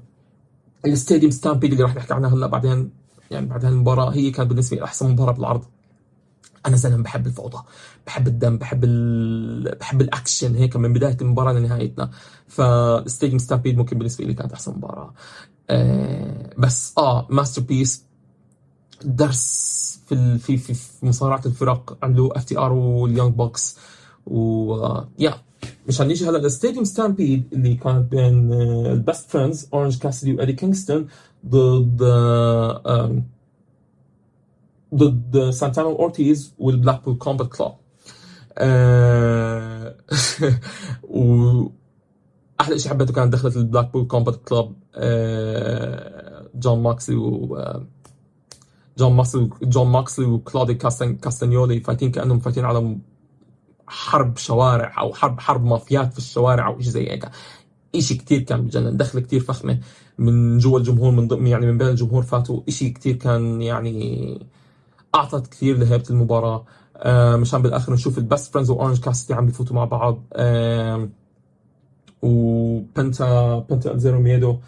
[0.87, 2.91] ال stadium stampede اللي راح نحكي عنها هلا بعدين
[3.31, 5.65] يعني بعد هالمباراه هي كانت بالنسبة لي أحسن مباراة بالعرض.
[6.67, 7.63] أنا زلمه بحب الفوضى
[8.07, 9.77] بحب الدم بحب ال...
[9.81, 10.55] بحب الأكشن.
[10.55, 12.11] هيك من بداية المباراة لنهايتها.
[12.49, 15.15] ف stadium stampede ممكن بالنسبة لي كانت أحسن مباراة.
[15.71, 18.05] آه بس آه masterpiece
[19.05, 20.39] درس في ال...
[20.39, 20.75] في في,
[21.07, 23.77] مصارعة الفرق عملوا اف تي آر واليونج بكس.
[24.27, 24.75] و
[25.19, 25.35] يا
[25.89, 28.53] مشان نيجي هلا لل stadium stampede اللي كانت بين
[28.87, 31.07] البست فريندز أورنج كاسدي وايدي كينغستون
[31.47, 33.38] ضد uh,
[34.95, 37.73] ضد سانتانا اورتيز والبلاكبول كومبات كلوب.
[41.03, 41.69] و
[42.61, 44.77] أحلى شيء حبيته كانت دخلت البلاكبول كومبات كلوب
[46.55, 47.63] جون موكسلي و
[48.99, 52.99] جون موكسلي جون موكسلي وكلوديو كاستانيولي فايتين كأنهم فايتين على
[53.87, 57.31] حرب شوارع أو حرب حرب مافيات في الشوارع أو شيء زي هيك.
[57.99, 59.79] شيء كثير كان بجنن دخله كثير فخمة
[60.19, 64.39] من جوا الجمهور من ضمن يعني من بين الجمهور فاتوا شيء كثير كان يعني
[65.15, 66.65] أعطت كثير لهيبه المباراة.
[66.97, 70.23] آه مشان بالآخر نشوف البست فريندز واورنج كاسدي عم بيفوتوا مع بعض.
[70.33, 71.09] آه
[72.23, 74.59] وبنتا بنتا زيرو مييدو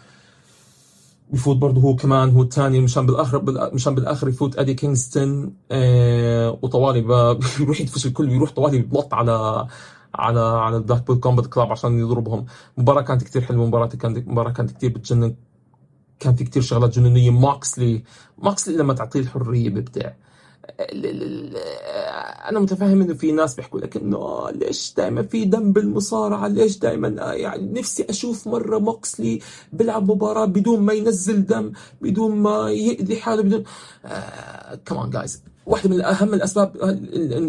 [1.33, 2.79] بفوت برضه هو كمان هو الثاني.
[2.81, 7.01] مشان بالاخر مشان بالآخر يفوت ايدي كينغستون آه وطوالي
[7.59, 9.67] بيروح يدفش الكل بيروح طوالي بينط على
[10.15, 12.45] على على البلاكبول كومبات كلوب عشان يضربهم.
[12.77, 15.35] مباراة كانت كثير حلوة مباراة كانت مباراة كانت كثير بتجنن
[16.19, 17.31] كان في كثير شغلات جنونية.
[17.31, 18.03] موكسلي
[18.37, 20.11] موكسلي لما تعطيه الحرية بيبدع.
[22.49, 27.07] أنا متفاهم إنه في ناس بيحكوا لك إنه ليش دائما في دم بالمصارعة؟ ليش دائما
[27.33, 29.39] يعني نفسي أشوف مرة موكسلي
[29.73, 31.71] بيلعب مباراة بدون ما ينزل دم
[32.01, 33.63] بدون ما يأذي حاله بدون
[34.85, 36.75] كمان uh, جايز واحدة من أهم الأسباب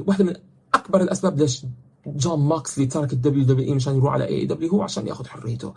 [0.06, 0.34] واحدة من
[0.74, 1.62] أكبر الأسباب ليش
[2.06, 5.74] جون موكسلي ترك الدبليو دبليو اي مشان يروح على اي دبليو هو عشان ياخذ حريته.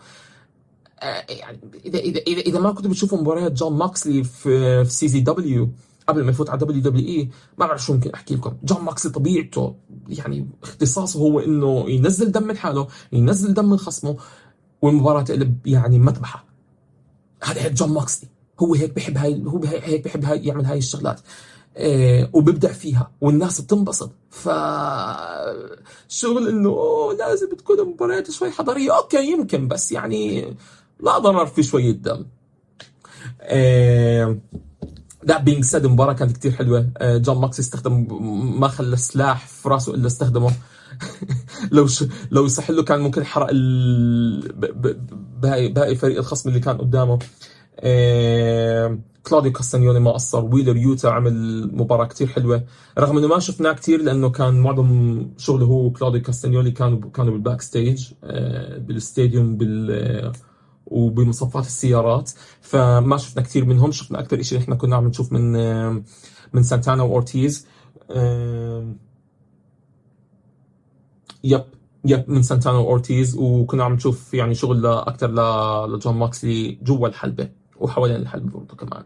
[1.30, 5.19] يعني اذا اذا اذا, إذا ما كنتوا بتشوفوا مباريات جون موكسلي في في سي زي
[5.19, 5.69] دبليو
[6.08, 8.58] قبل ما يفوت على دبليو دبليو اي ما بعرف شو ممكن أحكي لكم.
[8.63, 9.76] جون موكسلي طبيعته
[10.10, 14.18] يعني اختصاصه هو إنه ينزل دم من حاله ينزل دم من خصمه
[14.82, 16.46] والمباراة تقلب يعني مذبحة.
[17.44, 21.20] هذا هيك جون موكسلي هو هيك بحب هاي هو هيك بحب هاي يعمل هاي الشغلات.
[21.78, 24.12] إيه وببدع فيها والناس بتنبسط.
[24.30, 24.50] ف
[26.08, 26.78] شغل إنه
[27.20, 30.56] لازم تكون المباريات شوي حضاريه okay يمكن بس يعني
[31.00, 32.26] لا ضرر في شوية دم.
[33.41, 34.39] إيه
[35.28, 36.90] that being said المباراة كانت كتير حلوة.
[37.02, 38.08] جون موكس استخدم
[38.60, 40.52] ما خلى سلاح في راسه إلا استخدمه.
[41.72, 42.04] لو ش...
[42.32, 44.52] لو يصح له كان ممكن حرق ال...
[45.42, 47.20] باقي باقي فريق الخصم اللي كان قدامه.
[47.80, 49.00] آه...
[49.24, 50.46] كلوديو كاستانيولي ما قصر.
[50.46, 52.64] ويلر يوتا عمل مباراة كتير حلوة.
[53.00, 57.62] رغم إنه ما شفناه كتير لأنه كان معظم شغله هو وكلوديو كاستانيولي كانوا كانوا بال
[57.62, 58.78] backstage آه...
[58.78, 60.32] بال stadium بال
[60.86, 65.52] وبمصفات السيارات فما شفنا كثير منهم شفنا أكثر شيء إحنا كنا عم نشوف من
[66.54, 67.67] من سانتانا وأورتيز.
[71.43, 71.63] yep
[72.06, 75.32] yep من سانتانا وأورتيز وكنا عم نشوف يعني شغل أكثر
[75.88, 79.04] لجون موكسلي جوا الحلبة وحوالين الحلبة برضه كمان.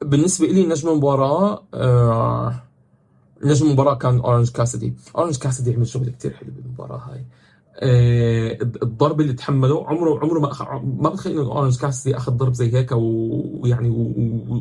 [0.00, 1.64] بالنسبة لي نجم المباراة
[3.44, 7.18] نجم المباراة كان أورنج كاسدي أورنج كاسدي عمل شغل كثير حلو بالمباراة هاي.
[7.18, 7.45] آه
[7.82, 10.62] الضرب اللي تحمله عمره عمره ما أخ...
[10.84, 13.90] ما بتخيل إنه اورنج كاسدي اخذ ضرب زي هيك ويعني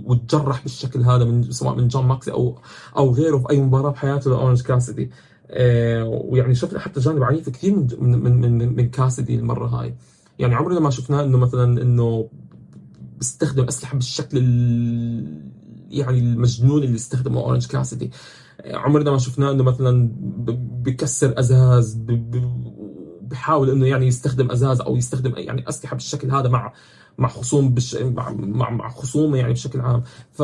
[0.05, 2.57] وتجرح بالشكل هذا من سواء من جون موكسلي أو
[2.97, 5.11] أو غيره في أي مباراة بحياته لاورنج كاسدي
[5.49, 9.95] آه ويعني شفنا حتى جانب عنيف كثير من من من من كاسدي المرة هاي.
[10.39, 12.29] يعني عمرنا ما شفناه إنه مثلا إنه
[13.17, 14.37] بيستخدم أسلحة بالشكل
[15.89, 18.11] يعني المجنون اللي استخدمه اورنج كاسدي
[18.65, 20.09] عمرنا ما شفناه إنه مثلا
[20.83, 21.93] بكسر أزاز
[23.27, 26.73] بحاول إنه يعني يستخدم أزاز أو يستخدم يعني أسلحة بالشكل هذا مع
[27.17, 28.31] مع خصوم بش مع
[28.69, 30.03] مع, خصومه يعني بشكل عام.
[30.31, 30.41] ف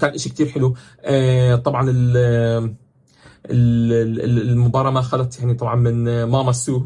[0.00, 0.74] كان شيء كثير حلو.
[1.00, 2.66] آه طبعا ال
[4.50, 6.82] المباراة ما خلت يعني طبعا من ماما سو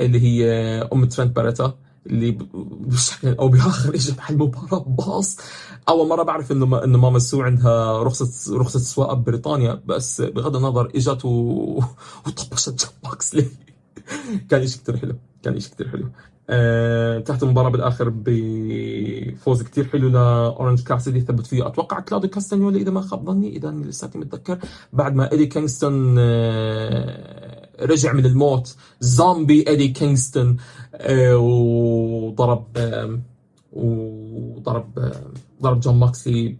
[0.00, 0.50] اللي هي
[0.92, 1.74] أم ترينت باريتا
[2.06, 5.36] اللي بشكل أو بآخر اجت على المباراة بباص.
[5.88, 10.90] أول مرة بعرف إنه إنه ماما سو عندها رخصه رخصة سواقة ببريطانيا بس بغض النظر
[10.96, 11.28] إجت و...
[12.26, 13.46] وطبشت جون موكسلي
[14.50, 16.08] كان شيء كثير حلو كان شيء كثير حلو.
[16.50, 21.66] أه تحت المباراة بالآخر بفوز كثير حلو لأورنج كاسدي ثبت فيه.
[21.66, 24.58] أتوقع كلوديو كاستانيولي إذا ما خاب ظني إذا لساتي متذكر
[24.92, 30.56] بعد ما إيدي كينغستون أه رجع من الموت زومبي إيدي كينغستون
[30.94, 33.20] أه وضرب أه
[33.72, 35.12] وضرب أه
[35.62, 36.56] ضرب جون موكسلي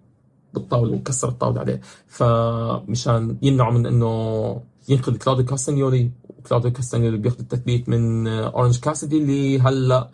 [0.55, 1.81] بالطاولة وكسر الطاولة عليه.
[2.09, 6.11] فمشان يمنعوا من إنه ينقذ كلوديو كاستانيولي
[6.49, 10.11] كلوديو كاستانيولي بياخذ التثبيت من أورنج كاسدي اللي هلا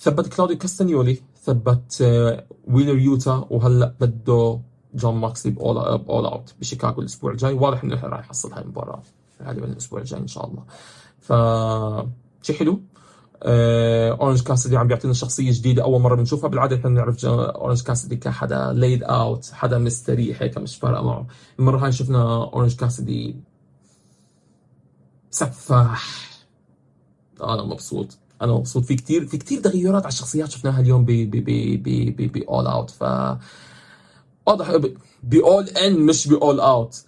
[0.00, 2.02] ثبت كلوديو كاستانيولي ثبت
[2.68, 4.60] ويلر يوتا وهلا بده
[4.94, 7.52] جون موكسلي بأول بأول أوت بشيكاغو الأسبوع الجاي.
[7.52, 9.02] واضح إنه راح يحصل هاي المباراة
[9.42, 10.62] غالبا الأسبوع الجاي إن شاء الله.
[11.20, 11.32] ف
[12.42, 12.80] شيء حلو.
[13.42, 16.48] أورنج كاسدي عم بيعطينا شخصية جديدة أول مرة بنشوفها.
[16.48, 21.26] بالعادة إحنا بنعرف أورنج كاسدي كحدا laid out حدا مستريح هيك مش فارقة معه.
[21.58, 23.36] المرة هاي شفنا أورنج كاسدي
[25.30, 26.28] سفاح.
[27.42, 28.18] أنا مبسوط.
[28.42, 28.84] أنا مبسوط.
[28.84, 31.34] في كثير في كثير تغيرات على الشخصيات شفناها اليوم ب ب
[31.82, 33.02] ب ب All Out ف
[34.46, 34.76] واضح
[35.22, 37.04] ب All In مش ب All Out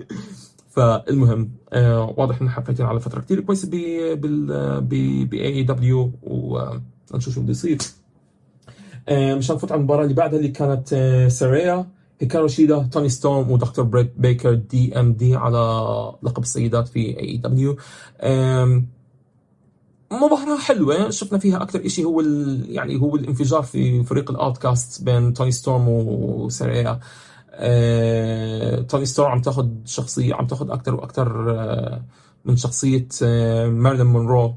[0.74, 3.76] فالمهم آه واضح ان حبيتين على فترة كثير كويسة ب
[5.30, 7.78] ب AEW ونشوف شو بده يصير.
[9.08, 11.86] آه مشان نفوت على المباراة اللي بعدها اللي كانت آه ساريا
[12.20, 15.58] هيكارو شيدا توني ستورم ودكتور بريت بيكر DMD على
[16.22, 17.76] لقب السيدات في AEW
[20.12, 22.20] مباراة حلوة شفنا فيها أكثر شيء هو
[22.68, 27.00] يعني هو الانفجار في فريق ال Outcasts بين توني ستورم وساريا
[27.50, 32.02] أه توني ستورم عم تاخذ شخصية عم تاخذ أكثر وأكثر
[32.44, 33.08] من شخصية
[33.66, 34.54] مارلين مونرو.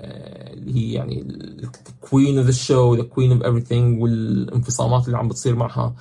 [0.00, 1.20] اللي هي يعني
[1.88, 5.94] ال queen of the show the queen of everything والانفصامات اللي عم بتصير معها.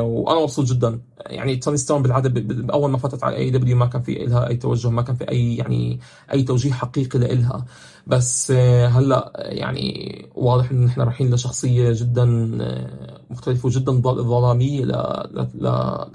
[0.00, 1.00] وأنا مبسوط جدا.
[1.26, 4.90] يعني توني ستورم بالعادة اول ما فتت على AEW ما كان في لها أي توجه
[4.90, 6.00] ما كان في أي يعني
[6.32, 7.64] أي توجيه حقيقي لها
[8.06, 14.84] بس آه هلأ يعني واضح إن إحنا رايحين لشخصية جدا آه مختلفة وجدا ظلامية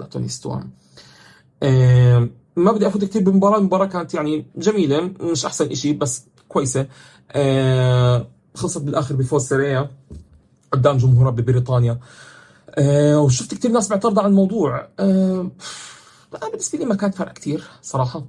[0.00, 0.70] لتوني ستون.
[1.62, 3.58] آه ما بدي أفوت كثير بالمباراة.
[3.58, 6.86] المباراة كانت يعني جميلة مش أحسن شيء بس كويسة.
[7.32, 9.88] آه خلصت بالآخر بفوز سريع
[10.72, 11.98] قدام جمهورها ببريطانيا
[12.78, 14.88] آه وشفت كثير ناس معترضة على الموضوع.
[15.00, 15.50] آه
[16.52, 18.24] بالنسبة لي ما كانت فرق كثير صراحة.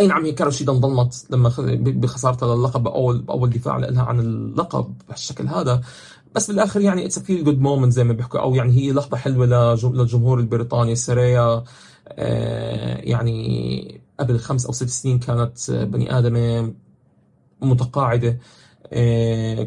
[0.00, 5.80] أي نعم هيكارو انظلمت لما بخسارتها للقب باول باول دفاع لها عن اللقب بهالشكل هذا.
[6.34, 8.40] بس بالآخر يعني it's feel good moment زي ما بيحكوا.
[8.40, 10.96] أو يعني هي لحظة حلوة للجمهور البريطاني.
[10.96, 11.64] ساريا
[12.08, 16.74] آه، يعني قبل خمس أو ست سنين كانت بني آدمة
[17.62, 18.38] متقاعدة.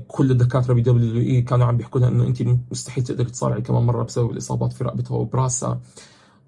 [0.08, 4.04] كل الدكاترة ب WWE كانوا عم بيحكوا لها إنه انت مستحيل تقدري تصارعي كمان مرة
[4.04, 5.82] بسبب الإصابات في رقبتها وبراسها.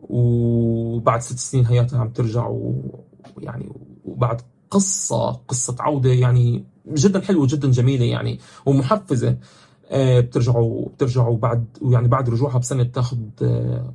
[0.02, 3.72] وبعد ست سنين حياتها عم ترجع ويعني
[4.06, 4.42] وبعد
[4.72, 9.38] قصة قصة عودة يعني جدا حلوة جدا جميلة يعني ومحفزة.
[9.90, 13.18] آه، بترجعوا بترجعوا بعد يعني بعد رجوعها بسنة بتاخذ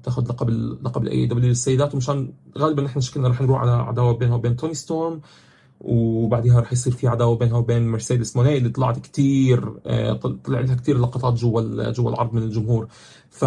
[0.01, 0.51] بتاخذ لقب
[0.83, 4.75] لقب ال AEW للسيدات ومشان غالبا نحن شكلنا رح نروح على عداوة بينها وبين توني
[4.75, 5.21] ستورم.
[5.81, 10.75] وبعدها رح يصير في عداوة بينها وبين مرسيدس موني اللي طلعت كثير آه، طلع لها
[10.75, 12.89] كثير لقطات جوا جوا العرض من الجمهور.
[13.31, 13.45] ف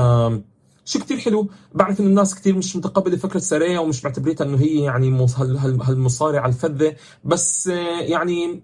[0.85, 1.49] شيء كثير حلو.
[1.73, 5.27] بعرف انه الناس كثير مش متقبلة فكرة ساريا ومش معتبريتها إنه هي يعني
[5.81, 6.95] هالمصارعة الفذة.
[7.23, 8.63] بس آه، يعني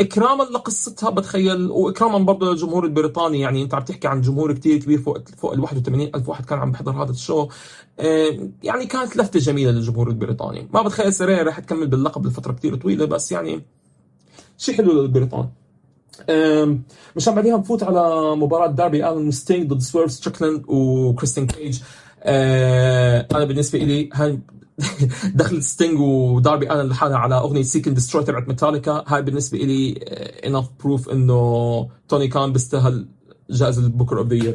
[0.00, 4.98] إكراما لقصتها بتخيل وإكراما برضه للجمهور البريطاني يعني أنت عم تحكي عن جمهور كتير كبير
[4.98, 7.48] فوق فوق ال 81 ألف واحد كان عم بيحضر هذا الشو.
[8.00, 10.68] آه، يعني كانت لفتة جميلة للجمهور البريطاني.
[10.74, 13.62] ما بتخيل سريع رح تكمل باللقب لفترة كتير طويلة بس يعني
[14.58, 15.48] شيء حلو للبريطان.
[17.16, 21.80] مشان بعديها بفوت على مباراة داربي آلن ستينج ضد سويرف ستريكلاند وكريستين كيج.
[22.22, 24.40] أه أنا بالنسبة لي هاي
[25.34, 29.92] دخلت ستينج وداربي الن لحالها على أغنية Seek and Destroy تبعت ميتاليكا هاي بالنسبة لي
[30.46, 33.08] enough proof إنه توني كان بيستاهل
[33.50, 34.54] جائزة ال booker of the year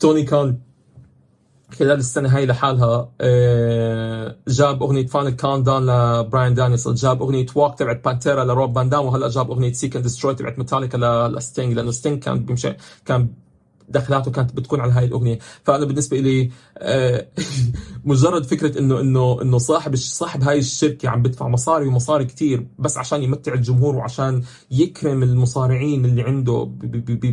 [0.00, 0.58] توني كان
[1.78, 8.04] خلال السنة هاي لحالها آه، جاب أغنية Final Countdown لبراين دانيلسون جاب أغنية Walk تبعت
[8.04, 10.96] بانتيرا لروب فان دام وهلأ جاب أغنية Seek and Destroy تبعت ميتاليكا
[11.28, 13.28] لستينج لأنه ستينج كان بيمشي كان
[13.88, 15.38] دخلاته كانت بتكون على هاي الأغنية.
[15.64, 17.26] فأنا بالنسبة لي آه،
[18.04, 22.98] مجرد فكرة إنه إنه إنه صاحب صاحب هاي الشركة عم بدفع مصاري ومصاري كتير بس
[22.98, 26.70] عشان يمتع الجمهور وعشان يكرم المصارعين اللي عنده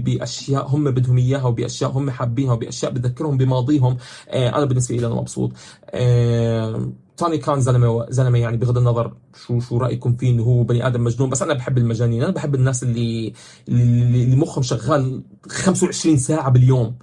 [0.06, 3.98] بأشياء هم بدهم إياها وبأشياء هم حابينها وبأشياء بتذكرهم بماضيهم
[4.30, 5.52] آه، أنا بالنسبة لي أنا مبسوط.
[5.90, 9.14] آه، توني كان زلمة زلمة يعني بغض النظر
[9.46, 12.56] شو شو رأيكم فيه إنه هو بني آدم مجنون بس أنا بحب المجانين أنا بحب
[12.56, 13.34] الناس اللي
[13.70, 16.96] اللي مخهم شغال 25 ساعة باليوم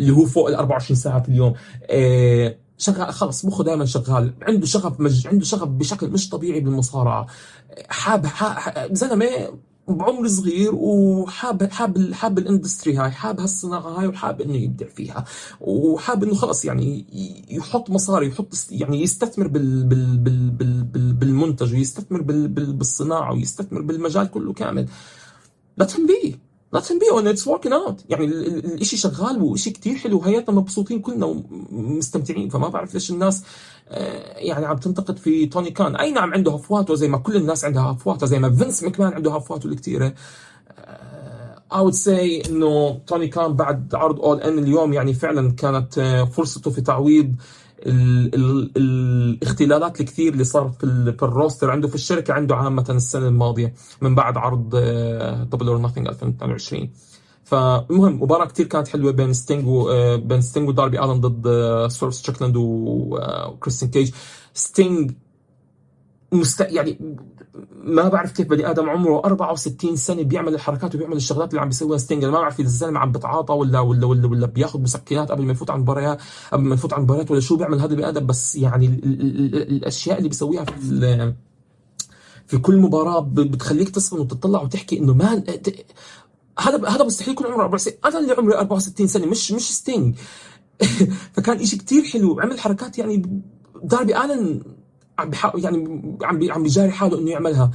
[0.00, 1.54] اللي هو فوق ال 24 ساعه في اليوم.
[1.90, 5.26] آه شغال خلص مخه دائما شغال عنده شغف مج...
[5.26, 7.26] عنده شغف بشكل مش طبيعي بالمصارعة.
[7.88, 8.94] حاب, حاب...
[8.94, 9.26] زلمة
[9.88, 15.24] بعمر صغير وحاب حاب حاب الإندستري هاي حاب هالصناعة هاي وحاب إنه يبدع فيها.
[15.60, 17.06] وحاب إنه خلص يعني
[17.50, 23.82] يحط مصاري يحط يعني يستثمر بال بال بال بال بالمنتج ويستثمر بال بال بالصناعة ويستثمر
[23.82, 24.88] بالمجال كله كامل.
[25.82, 26.06] let him
[26.76, 28.04] let him be and it's working out.
[28.08, 32.48] يعني الإشي شغال وشيء كتير حلو وهياتنا مبسوطين كلنا ومستمتعين.
[32.48, 33.42] فما بعرف ليش الناس
[33.88, 35.96] آه، يعني عم تنتقد في توني كان.
[35.96, 39.32] أي نعم عنده هفواته زي ما كل الناس عندها هفواته زي ما فينس مكمان عنده
[39.32, 40.14] هفواته الكثيره
[41.72, 46.24] I would say إنه توني كان بعد عرض All In اليوم يعني فعلا كانت آه،
[46.24, 47.34] فرصته في تعويض
[47.86, 52.86] ال ال الاختلالات الكثير اللي صارت في, في ال roster عنده في الشركة عنده عامة
[52.90, 54.76] السنة الماضية من بعد عرض
[55.50, 56.90] Double or Nothing 2022
[57.44, 61.46] فالمهم مباراة كثير كانت حلوة بين ستينج آه، بين ستينج وداربي آلن ضد
[61.88, 64.10] سويرف ستريكلاند وكريستين كيج.
[64.54, 65.12] ستينج
[66.32, 66.60] مست...
[66.60, 67.16] يعني
[67.84, 71.98] ما بعرف كيف بني آدم عمره 64 سنة بيعمل الحركات وبيعمل الشغلات اللي عم بيسويها
[71.98, 75.52] ستينج ما بعرف اذا الزلمة عم بتعاطى ولا ولا ولا, ولا بياخذ مسكنات قبل ما
[75.52, 76.18] يفوت على المباريات
[76.52, 78.26] قبل ما يفوت على المباريات ولا شو بيعمل هذا البني آدم.
[78.26, 81.34] بس يعني ال ال ال الأشياء اللي بيسويها في
[82.46, 85.44] في كل مباراة بتخليك تصفن وتطلع وتحكي إنه ما
[86.58, 90.16] هذا هذا مستحيل يكون عمره 64 أنا اللي عمري 64 سنة مش مش ستينج.
[91.34, 92.40] فكان شيء كثير حلو.
[92.40, 93.42] عمل حركات يعني
[93.82, 94.62] داربي آلن
[95.20, 97.70] عم بحاول يعني عم عم بيجاري حاله إنه يعملها.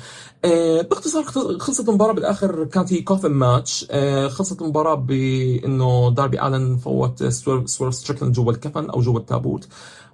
[0.46, 1.24] آه باختصار
[1.60, 7.96] خلصت المباراة بالآخر كانت هي coffin match آه خلصت المباراة بإنه داربي الن فوت سويرف
[7.96, 9.68] ستريكلاند جوا الكفن أو جوا التابوت.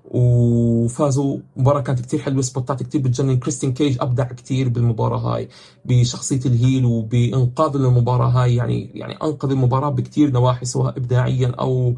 [0.05, 1.37] وفازوا.
[1.57, 3.37] مباراة كانت كتير حلوة سبوتات كتير بتجنن.
[3.39, 5.49] كريستين كيج أبدع كتير بالمباراة هاي
[5.85, 8.55] بشخصية ال heel وبإنقاذ المباراة هاي.
[8.55, 11.93] يعني يعني أنقذ المباراة بكتير نواحي سواء إبداعيا أو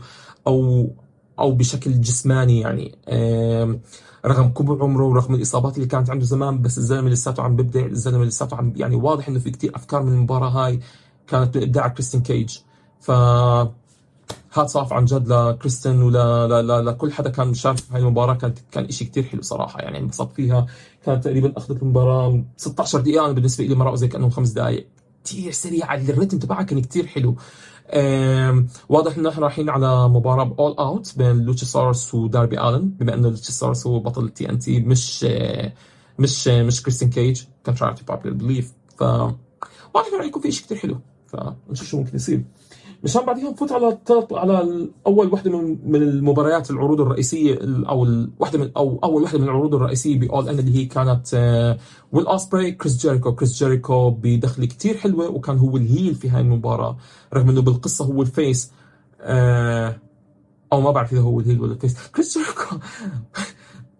[0.48, 0.88] أو
[1.40, 2.96] أو بشكل جسماني يعني.
[4.26, 8.24] رغم كبر عمره ورغم الإصابات اللي كانت عنده زمان بس الزلمة لساته عم بيبدع الزلمة
[8.26, 10.80] لساته عم يعني واضح إنه في كتير أفكار من المباراة هاي
[11.28, 12.58] كانت من ابداع كريستين كيج.
[13.02, 13.12] ف
[14.54, 18.34] hats off عن جد لكريستن ولا لا لا لكل حدا كان مشارك في هاي المباراة
[18.34, 19.80] كانت كان شيء كثير حلو صراحة.
[19.82, 20.66] يعني انبسطت فيها.
[21.06, 24.88] كانت تقريبا أخذت المباراة 16 دقيقة أنا بالنسبة لي مرقوا زي كانهم خمس دقائق
[25.26, 27.36] كثير سريعة الريتم تبعها كان كثير حلو.
[28.90, 33.30] واضح انه إحنا رايحين على مباراة ب All Out بين لوتشاسورس وداربي آلن بما انه
[33.30, 35.26] لوتشاسورس هو بطل ال TNT مش
[36.20, 40.66] مش مش كريستيان كيج contrary to popular belief ف واضح انه راح يكون في شيء
[40.66, 41.00] كثير حلو.
[41.28, 42.44] فنشوف شو ممكن يصير.
[43.04, 43.98] مشان بعدين نفوت على
[44.32, 48.08] على أول وحدة من من المباريات العروض الرئيسية ال- أو
[48.40, 51.28] واحدة من أو أول وحدة من العروض الرئيسية ب All In اللي هي كانت
[52.12, 56.42] ويل اوسبري كريس جيريكو كريس جيريكو بدخله كثير حلوة وكان هو ال heel في هاي
[56.42, 56.98] المباراة
[57.34, 58.72] رغم إنه بالقصة هو ال face
[59.22, 59.96] آه،
[60.74, 62.08] أو ما بعرف إذا هو ال heel ولا ال face.
[62.08, 62.76] كريس جيريكو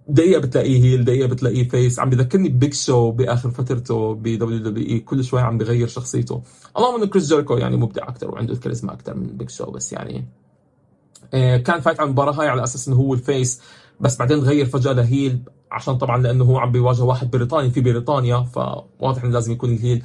[0.08, 5.24] دقيقة بتلاقيه heel دقيقة بتلاقيه face عم بذكرني ببيج شو بآخر فترته ب WWE كل
[5.24, 6.42] شوي عم بغير شخصيته.
[6.78, 10.26] اللهم إنه كريس جيريكو يعني مبدع أكثر وعنده الكاريزما أكثر من بيج شو بس يعني
[11.34, 13.62] آه، كان فايت على المباراة هاي على أساس إنه هو ال face
[14.00, 15.40] بس بعدين تغير فجأة ل heel
[15.72, 19.80] عشان طبعا لأنه هو عم بيواجه واحد بريطاني في بريطانيا فواضح إنه لازم يكون ال
[19.80, 20.04] heel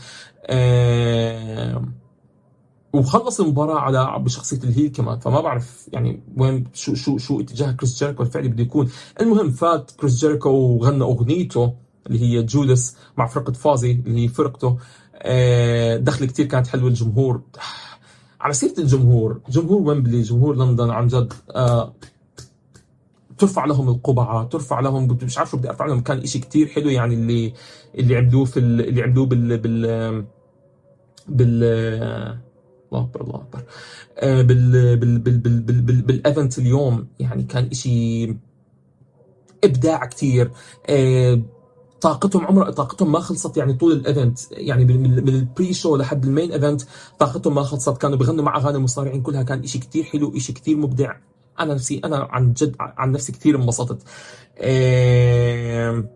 [2.92, 7.72] وخلص المباراة على بشخصية ال heel كمان فما بعرف يعني وين شو شو شو اتجاه
[7.72, 8.88] كريس جيريكو الفعلي بده يكون.
[9.20, 11.72] المهم فات كريس جيريكو وغنى أغنيته
[12.06, 14.76] اللي هي Judas مع فرقة Fozzy اللي هي فرقته.
[15.14, 17.42] آه، دخل كتير كانت حلوة الجمهور.
[18.40, 21.94] على سيرة الجمهور جمهور ويمبلي جمهور لندن عن جد آه،
[23.38, 26.88] ترفع لهم القبعة ترفع لهم مش عارف شو بدي أرفع لهم كان إشي كتير حلو
[26.88, 27.52] يعني اللي
[27.94, 30.24] اللي عملوه في ال- اللي عملوه بال بال
[31.28, 32.38] بال
[32.92, 33.62] الله أكبر الله أكبر.
[34.18, 38.36] آه، بال بال بال بال بال بال بال event اليوم يعني كان إشي
[39.64, 40.50] إبداع كتير.
[40.90, 41.42] آه،
[42.00, 46.24] طاقتهم عمر طاقتهم ما خلصت يعني طول ال event يعني من, ال pre show لحد
[46.24, 46.82] ال main event
[47.18, 47.98] طاقتهم ما خلصت.
[47.98, 49.42] كانوا بيغنوا مع أغاني المصارعين كلها.
[49.42, 51.16] كان إشي كتير حلو إشي كتير مبدع.
[51.60, 54.02] أنا نفسي أنا عن جد عن نفسي كثير انبسطت.
[54.60, 56.08] آم،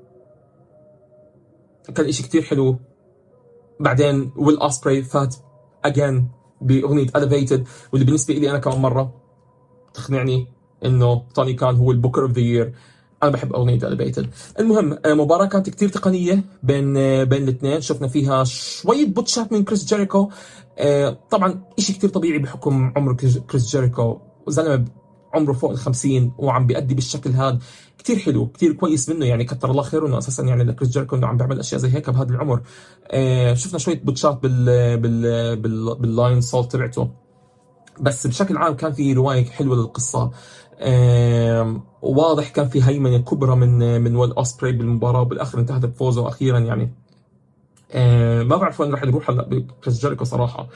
[1.95, 2.79] كان إشي كتير حلو.
[3.81, 5.37] بعدين ويل اسبري فات
[5.85, 6.29] again
[6.63, 9.15] بأغنية Elevated واللي بالنسبة لي أنا كمان مرة
[9.95, 10.47] تقنعني
[10.85, 12.73] إنه توني خان هو ال booker of the year
[13.23, 14.31] أنا بحب أغنية Elevated
[14.61, 17.81] المهم آه، مباراة كانت كتير تقنية بين آه، بين الاثنين.
[17.81, 20.31] شفنا فيها شوية botch ات من كريس جيريكو
[20.79, 23.13] آه، طبعا إشي كتير طبيعي بحكم عمر
[23.51, 24.85] كريس جيريكو زلمه
[25.35, 27.59] عمره فوق ال 50 وعم بيأدي بالشكل هذا
[27.99, 29.27] كتير حلو كتير كويس منه.
[29.27, 32.11] يعني كتر الله خيره إنه أساسا يعني لكريس جيريكو إنه عم بيعمل أشياء زي هيك
[32.11, 32.61] بهذا العمر.
[33.11, 34.65] آه، شفنا شوية botch ات بال
[34.99, 37.11] بال بال بال Lionsault تبعته.
[38.01, 40.31] بس بشكل عام كان في رواية حلوة للقصة.
[42.03, 45.21] واضح كان في هيمنة كبرى من من ويل أوسبري بالمباراة.
[45.21, 46.93] وبالاخر انتهت بفوزه أخيرا يعني.
[47.95, 50.69] آم، ما بعرف وين رح نروح هلأ بكريس جيريكو صراحة.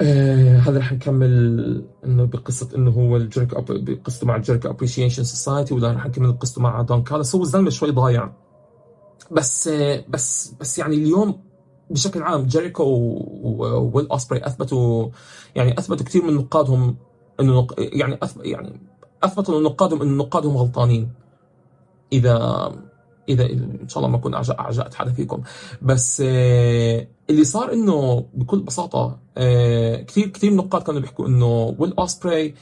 [0.00, 5.24] آه هذا رح نكمل إنه بقصة إنه هو الجيريكو أب- بقصته مع ال Jericho Appreciation
[5.24, 8.32] Society ولا رح نكمل قصته مع دون كاليس هو الزلمة شوي ضايع.
[9.30, 11.40] بس آه بس بس يعني اليوم
[11.90, 15.08] بشكل عام جيريكو وويل أوسبري أثبتوا
[15.56, 16.96] يعني أثبتوا كثير من نقادهم
[17.40, 18.80] إنه يعني أث- يعني
[19.24, 21.12] أثبتوا لنقادهم ان نقادهم غلطانين.
[22.12, 22.72] إذا
[23.28, 25.42] إذا إن شاء الله ما أكون اعجأت حدا فيكم.
[25.82, 31.94] بس آه، اللي صار إنه بكل بساطة آه، كثير كثير نقاد كانوا بيحكوا إنه ويل
[31.98, 32.54] اوسبري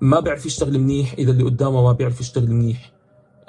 [0.00, 2.92] ما بيعرف يشتغل منيح إذا اللي قدامه ما بيعرف يشتغل منيح.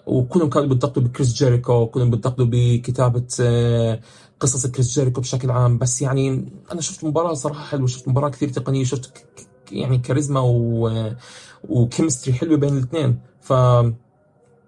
[0.08, 4.00] وكلهم كانوا بينتقدوا بكريس جيريكو كلهم بينتقدوا بكتابة آه،
[4.40, 5.78] قصص كريس جيريكو بشكل عام.
[5.78, 9.26] بس يعني أنا شفت مباراة صراحة حلوة شفت مباراة كثير تقنية شفت
[9.72, 10.90] يعني كاريزما و
[11.70, 13.20] و chemistry حلوة بين الاثنين.
[13.42, 13.54] ف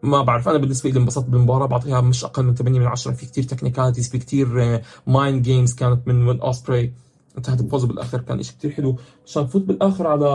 [0.03, 0.49] ما بعرف.
[0.49, 4.09] أنا بالنسبة لي انبسطت بالمباراة بعطيها مش أقل من 8 من 10 في كثير technicalities
[4.09, 6.93] في كثير mind games كانت من ويل اوسبري
[7.37, 8.21] انتهت بفوزه بالآخر.
[8.21, 8.95] كان شيء كثير حلو.
[9.27, 10.25] عشان نفوت بالآخر على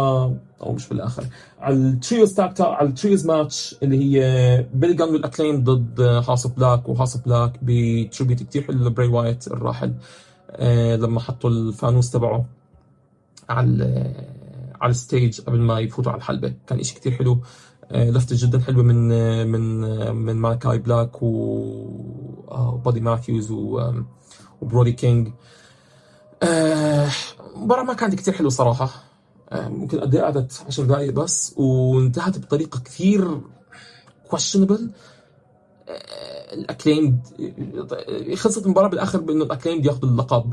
[0.63, 1.25] أو مش بالآخر
[1.61, 6.01] على ال trios tag على ال trios match اللي هي بيلي جان وال Acclaimed ضد
[6.01, 9.95] هاوس بلاك وهاوس بلاك بتريبيوت كثير حلو لبراي وايت الراحل
[10.51, 12.47] آه، لما حطوا الفانوس تبعه
[13.49, 14.15] على
[14.81, 16.55] على ال stage قبل ما يفوتوا على الحلبة.
[16.67, 17.33] كان إشي كتير حلو.
[17.33, 17.39] آه،
[17.91, 21.29] لفتة جدا حلوة من آه، من آه، من مالاكاي بلاك و
[22.51, 23.51] آه، وبادي ماثيوز
[24.61, 25.29] وبرودي كينج.
[26.43, 27.09] آه،
[27.57, 28.91] المباراة ما كانت كتير حلوة صراحة.
[29.53, 33.41] آه، ممكن قد قعدت 10 دقايق بس وانتهت بطريقة كثير
[34.35, 34.83] questionable.
[36.53, 37.27] الاكليمد
[38.37, 40.53] خلصت المباراة بالآخر بأنه الاكليمد ياخذوا اللقب.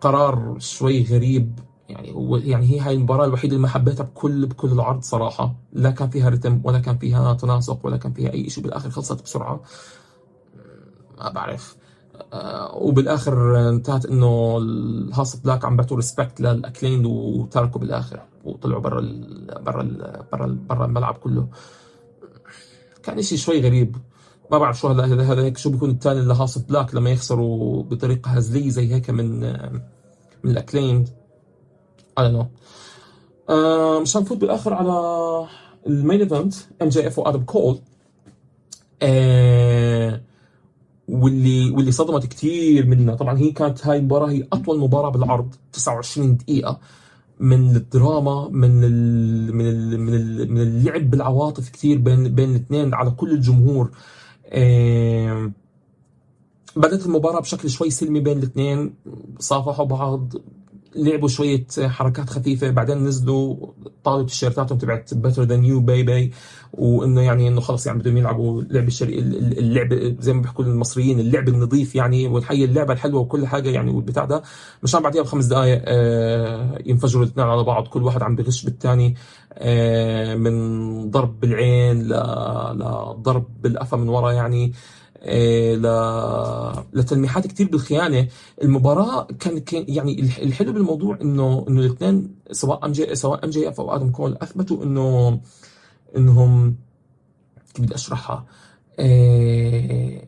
[0.00, 1.58] قرار شوي غريب.
[1.88, 5.54] يعني هو يعني هي هاي المباراة الوحيدة اللي ما حبيتها بكل بكل العرض صراحة.
[5.72, 8.64] لا كان فيها رتم ولا كان فيها تناسق ولا كان فيها أي شيء.
[8.64, 9.60] بالآخر خلصت بسرعة.
[11.18, 11.76] ما بعرف.
[12.32, 18.20] آه، وبالآخر انتهت إنه ال House of Black عم بيعطوا respect لل Acclaimed وتركوا بالآخر
[18.44, 21.48] وطلعوا برا ال برا ال برا ال برا الملعب كله.
[23.02, 23.96] كان إشي شوي غريب.
[24.50, 27.82] ما بعرف شو هذا هذا هيك شو بيكون الثاني ل House of Black لما يخسروا
[27.82, 29.40] بطريقة هزلية زي هيك من
[30.44, 31.08] من ال Acclaimed.
[32.20, 32.46] I
[33.50, 35.46] آه مشان نفوت بالاخر على
[35.86, 37.78] ال main event MJF وادم كول
[41.08, 46.36] واللي واللي صدمت كثير منا طبعا هي كانت هاي المباراة هي أطول مباراة بالعرض 29
[46.36, 46.80] دقيقة
[47.40, 52.94] من الدراما من ال من ال من ال من اللعب بالعواطف كثير بين بين الاثنين
[52.94, 53.90] على كل الجمهور.
[56.76, 58.94] بدأت المباراة بشكل شوي سلمي بين الاثنين
[59.38, 60.32] صافحوا بعض
[60.96, 63.56] لعبوا شوية حركات خفيفة بعدين نزلوا
[64.04, 66.32] طالوا تيشيرتاتهم تبعت Better Than You Bay Bay
[66.72, 71.48] وإنه يعني إنه خلص يعني بدهم يلعبوا لعب الشري اللعب زي ما بيحكوا المصريين اللعب
[71.48, 74.42] النظيف يعني والحقيقة اللعبة الحلوة وكل حاجة يعني والبتاع ده.
[74.82, 79.14] مشان بعديها بخمس دقائق آه، ينفجروا الاثنين على بعض كل واحد عم بغش بالثاني
[79.52, 84.72] آه، من ضرب بالعين لضرب بالقفا من ورا يعني.
[86.92, 88.28] لتلميحات كثير بالخيانة.
[88.62, 94.10] المباراة كان كان يعني الحلو بالموضوع انه إنه الاثنين سواء MJ سواء MJF أو آدم
[94.10, 95.40] كول أثبتوا انه
[96.16, 96.76] انهم
[97.74, 98.46] كيف بدي أشرحها؟
[98.98, 100.22] آه،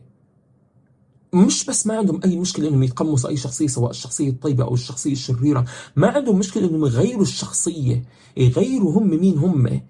[1.33, 5.11] مش بس ما عندهم أي مشكلة إنهم يتقمصوا أي شخصية سواء الشخصية الطيبة أو الشخصية
[5.11, 5.65] الشريرة.
[5.95, 8.03] ما عندهم مشكلة إنهم يغيروا الشخصية.
[8.37, 9.81] يغيروا هم مين هم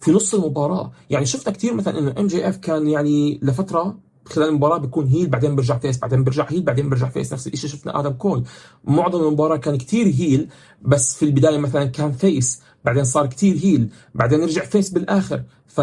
[0.00, 0.92] في نص المباراة.
[1.10, 5.78] يعني شفنا كثير مثلا إنه MJF كان يعني لفترة خلال المباراة بيكون heel بعدين بيرجع
[5.78, 7.32] face بعدين بيرجع heel بعدين بيرجع face.
[7.32, 8.44] نفس الشيء شفنا آدم كول.
[8.84, 10.48] معظم المباراة كان كتير heel
[10.82, 15.42] بس في البداية مثلا كان face بعدين صار كتير heel بعدين رجع face بالآخر.
[15.66, 15.80] ف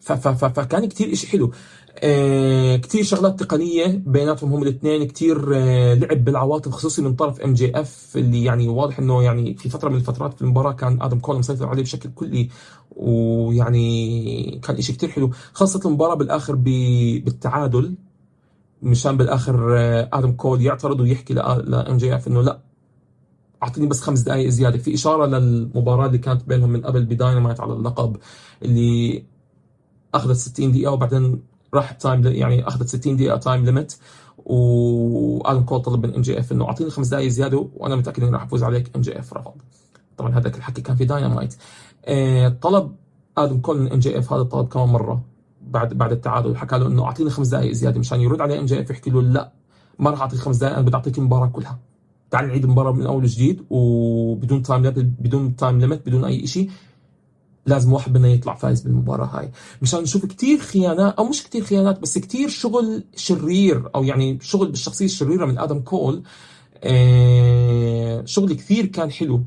[0.00, 1.52] ف ف ف فكان كتير شيء حلو.
[2.04, 8.12] آه كتير شغلات تقنية بيناتهم هم الاثنين كتير آه لعب بالعواطف خصوصي من طرف MJF
[8.16, 11.66] اللي يعني واضح إنه يعني في فترة من الفترات في المباراة كان آدم كول مسيطر
[11.68, 12.48] عليه بشكل كلي
[12.96, 15.30] ويعني كان شيء كتير حلو.
[15.52, 17.94] خاصة المباراة بالآخر بالتعادل
[18.82, 22.60] مشان بالآخر آه آدم كول يعترض ويحكي ل MJF إنه لأ
[23.62, 24.78] أعطيني بس خمس دقائق زيادة.
[24.78, 28.16] في إشارة للمباراة اللي كانت بينهم من قبل بداينامايت على اللقب
[28.62, 29.24] اللي
[30.14, 33.94] أخذت 60 دقيقة وبعدين راح time يعني أخذت 60 دقيقة time limit
[34.46, 38.62] وآدم كول طلب من MJF إنه أعطيني خمس دقائق زيادة وأنا متأكد إني راح أفوز
[38.62, 39.52] عليك MJF رفض.
[40.16, 41.54] طبعا هذاك الحكي كان في داينامايت
[42.04, 42.94] آه طلب
[43.38, 45.22] آدم كول من MJF هذا الطلب كمان مرة
[45.62, 46.56] بعد بعد التعادل.
[46.56, 49.52] حكى له إنه أعطيني خمس دقائق زيادة مشان يرد عليه MJF يحكي له لا
[49.98, 51.78] ما راح اعطيك خمس دقائق أنا بدي أعطيك المباراة كلها.
[52.30, 54.82] تعال نعيد المباراة من أول وجديد وبدون time
[55.20, 56.70] بدون time limit بدون أي شيء
[57.66, 59.50] لازم واحد منا يطلع فايز بالمباراة هاي.
[59.82, 64.68] مشان نشوف كثير خيانات أو مش كثير خيانات بس كثير شغل شرير أو يعني شغل
[64.68, 66.22] بالشخصية الشريرة من آدم كول.
[66.84, 69.42] آه شغل كثير كان حلو.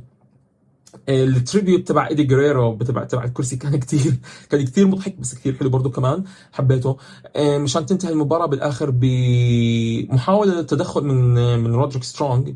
[1.10, 4.16] ال tribute تبع إيدي جريرو تبع تبع الكرسي كان كثير
[4.50, 6.24] كان كثير مضحك بس كثير حلو برضه كمان.
[6.54, 6.98] حبيته.
[7.36, 12.50] آه مشان تنتهي المباراة بالآخر بمحاولة للتدخل من من رودريك سترونج.
[12.50, 12.56] آه،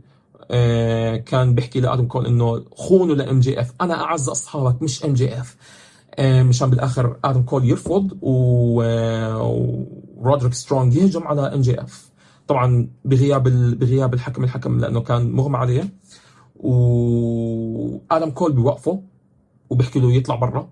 [1.25, 5.55] كان بيحكي لأدم كول إنه خونوا ل MJF أنا أعز أصحابك مش MJF
[6.19, 8.17] مشان بالآخر أدم كول يرفض
[10.21, 12.09] ورودريك سترونج يهجم على MJF
[12.47, 13.43] طبعا بغياب
[13.79, 15.89] بغياب الحكم الحكم لأنه كان مغمى عليه.
[16.55, 19.01] وأدم كول بيوقفه
[19.69, 20.69] وبيحكي له يطلع برا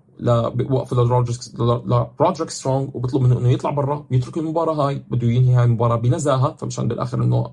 [0.50, 5.96] بوقفه لرودريك سترونج وبيطلب منه إنه يطلع برا ويترك المباراة هاي بده ينهي هاي المباراة
[5.96, 6.56] بنزاهة.
[6.56, 7.50] فمشان بالآخر إنه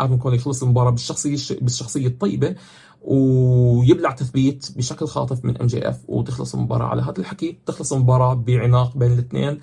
[0.00, 2.54] آدم كول يخلص المباراة بالشخصية بالشخصية الطيبة
[3.02, 7.58] ويبلع تثبيت بشكل خاطف من MJF وتخلص المباراة على هذا الحكي.
[7.66, 9.60] تخلص المباراة بعناق بين الاثنين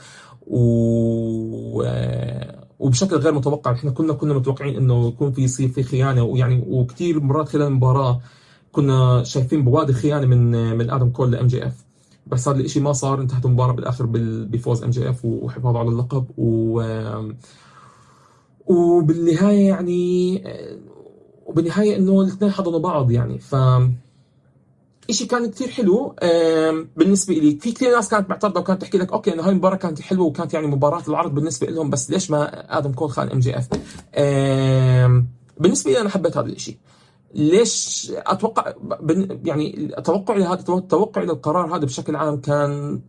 [0.47, 1.83] و
[2.79, 3.71] وبشكل غير متوقع.
[3.73, 8.21] إحنا كنا كنا متوقعين إنه يكون في يصير في خيانة ويعني وكثير مرات خلال المباراة
[8.71, 11.85] كنا شايفين بوادر خيانة من من آدم كول ل MJF
[12.27, 14.05] بس هذا الشيء ما صار انتهت المباراة بالآخر
[14.45, 16.81] بفوز MJF وحفاظ على اللقب و
[18.65, 20.43] وبالنهاية يعني
[21.45, 23.39] وبالنهاية إنه الاثنين حضنوا بعض يعني.
[23.39, 23.55] ف
[25.09, 26.15] شيء كان كثير حلو.
[26.97, 30.01] بالنسبة لي في كثير ناس كانت معترضة وكانت تحكي لك okay إنه هاي المباراة كانت
[30.01, 33.67] حلوة وكانت يعني مباراة العرض بالنسبة لهم بس ليش ما آدم كول خان MJF؟
[35.57, 36.77] بالنسبة لي أنا حبيت هذا الشيء
[37.33, 38.73] ليش أتوقع
[39.45, 43.01] يعني توقعي لهذا توقعي للقرار هذا بشكل عام كان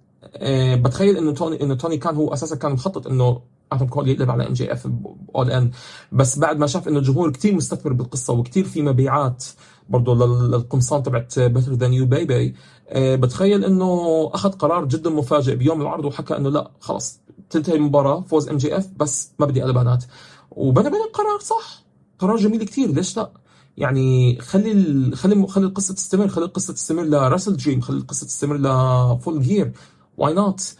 [0.82, 3.40] بتخيل إنه توني إنه توني كان هو أساسا كان مخطط إنه
[3.72, 4.88] آدم كول يقلب على ام جي إف
[5.36, 5.70] اول إن.
[6.12, 9.44] بس بعد ما شاف إنه الجمهور كثير مستثمر بالقصة وكثير في مبيعات
[9.88, 12.54] برضه للقمصان تبعت Better Than You Bay Bay
[12.96, 18.48] بتخيل إنه أخذ قرار جدا مفاجئ بيوم العرض وحكى إنه لا خلص تنتهي المباراة فوز
[18.48, 20.04] MJF بس ما بدي قلبانات
[20.50, 21.84] وبنى بين القرار صح؟
[22.18, 23.30] قرار جميل كثير ليش لا؟
[23.76, 28.73] يعني خلي خلي خلي القصة تستمر خلي القصة تستمر ل WrestleDream خلي القصة تستمر ل
[28.73, 29.72] Full Gear
[30.16, 30.74] why not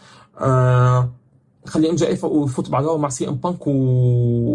[1.67, 3.71] خلي MJF يفوت بعدها مع CM Punk و...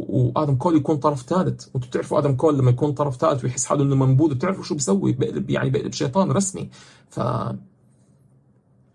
[0.09, 1.67] وآدم كول يكون طرف ثالث.
[1.75, 5.13] وأنتم بتعرفوا آدم كول لما يكون طرف ثالث ويحس حاله إنه منبوذ بتعرفوا شو بيسوي؟
[5.13, 6.71] بقلب يعني بقلب شيطان رسمي.
[7.11, 7.21] ف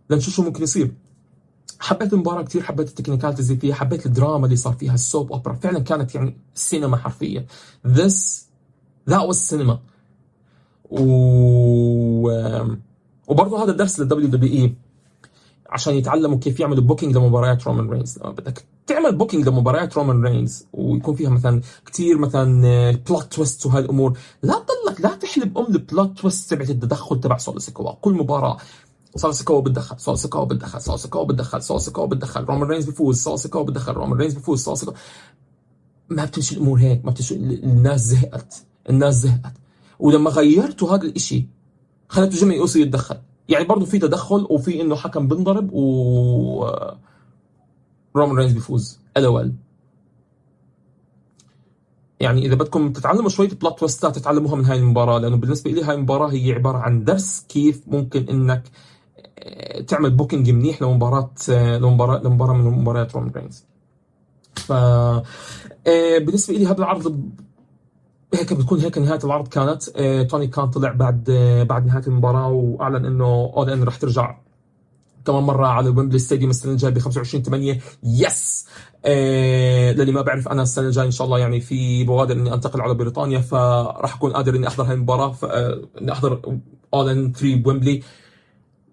[0.09, 0.91] لنشوف شو ممكن يصير.
[1.80, 5.32] حبيت المباراة كثير حبيت ال technicalities اللي فيها حبيت الدراما اللي صار فيها ال soap
[5.32, 5.53] opera.
[5.53, 7.45] فعلا كانت يعني سينما حرفيا.
[7.88, 8.43] This
[9.09, 9.78] that was cinema.
[10.91, 12.30] و
[13.28, 14.76] وبرضه هذا درس لل WWE
[15.70, 21.15] عشان يتعلموا كيف يعملوا booking لمباريات رومان رينز بدك تعمل booking لمباريات رومان رينز ويكون
[21.15, 26.20] فيها مثلا كثير مثلا plot twist وهاي الأمور لا تضلك لا تحلب أم ال plot
[26.20, 27.59] twist تبعت التدخل تبع سولو
[28.01, 28.57] كل مباراة
[29.15, 33.24] سولو سيكوا بتدخل سولو سيكوا بتدخل سولو سيكوا بتدخل سولو سيكوا بتدخل رومان رينز بيفوز
[33.24, 34.93] سولو سيكوا بتدخل رومان رينز بيفوز سولو سيكوا
[36.09, 39.53] ما بتمشي الأمور هيك ما بتمشي الناس زهقت الناس زهقت.
[39.99, 41.47] ولما غيرتوا هذا الإشي
[42.09, 43.18] خليته جيمي اوسي يتدخل.
[43.50, 46.70] يعني برضه في تدخل وفي إنه حكم بنضرب و
[48.16, 49.00] رومان رينز بيفوز.
[49.18, 49.54] ال
[52.20, 55.84] يعني إذا بدكم تتعلموا شوية plot twist ات تتعلموها من هاي المباراة لأنه بالنسبة لي
[55.84, 58.64] هاي المباراة هي عبارة عن درس كيف ممكن إنك
[59.39, 63.66] آه، تعمل booking منيح لمباراة آه، لمباراة لمباراة من مباريات رومان رينز
[64.56, 65.24] ف آه،
[66.18, 67.32] بالنسبة لي هذا العرض
[68.34, 69.84] هيك بتكون هيك نهاية العرض كانت.
[69.95, 73.25] آه، توني كان طلع بعد آه، بعد نهاية المباراة وأعلن إنه
[73.58, 74.38] All In رح ترجع
[75.25, 78.68] كمان مرة على Wembley Stadium السنة الجاية ب 25 8 yes
[79.95, 82.93] للي ما بعرف أنا السنة الجاية إن شاء الله يعني في بوادر إني أنتقل على
[82.93, 86.59] بريطانيا فراح أكون قادر إني أحضر هاي المباراة آه إني أحضر
[86.93, 88.03] All In 3 بويمبلي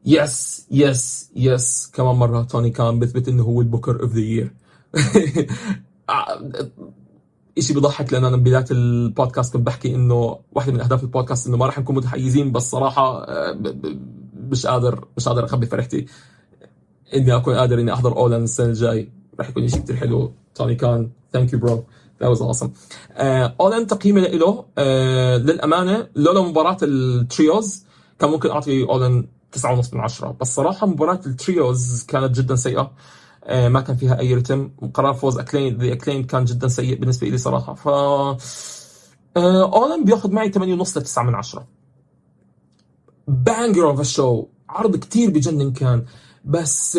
[0.07, 4.53] yes yes yes كمان مرة توني كان بثبت إنه هو ال booker of the year
[7.59, 11.67] شيء بضحك لأن أنا بداية البودكاست كنت بحكي إنه واحدة من أهداف البودكاست إنه ما
[11.67, 13.59] راح نكون متحيزين بس صراحة آه،
[14.35, 16.07] مش قادر مش قادر أخبي فرحتي.
[17.15, 19.13] إني أكون قادر إني أحضر All In السنة الجاي.
[19.39, 20.33] راح يكون شيء كثير حلو.
[20.55, 21.85] توني كان thank you bro
[22.21, 22.71] that was awesome
[23.61, 27.85] All In تقييمي له آه للأمانة لولا مباراة ال trios
[28.19, 29.27] كان ممكن أعطي All In
[29.57, 32.81] 9.5 من 10 بس صراحة مباراة ال trios كانت جدا سيئة.
[32.81, 32.91] آه،
[33.51, 37.39] ما كان فيها أي رتم قرار فوز Acclaimed The Acclaimed كان جدا سيء بالنسبة لي
[37.39, 37.75] صراحة.
[37.75, 37.89] ف
[39.37, 41.67] All In بياخذ معي 8 ونص ل 9 من 10
[43.29, 46.05] banger of a show عرض كتير بجنن كان.
[46.45, 46.99] بس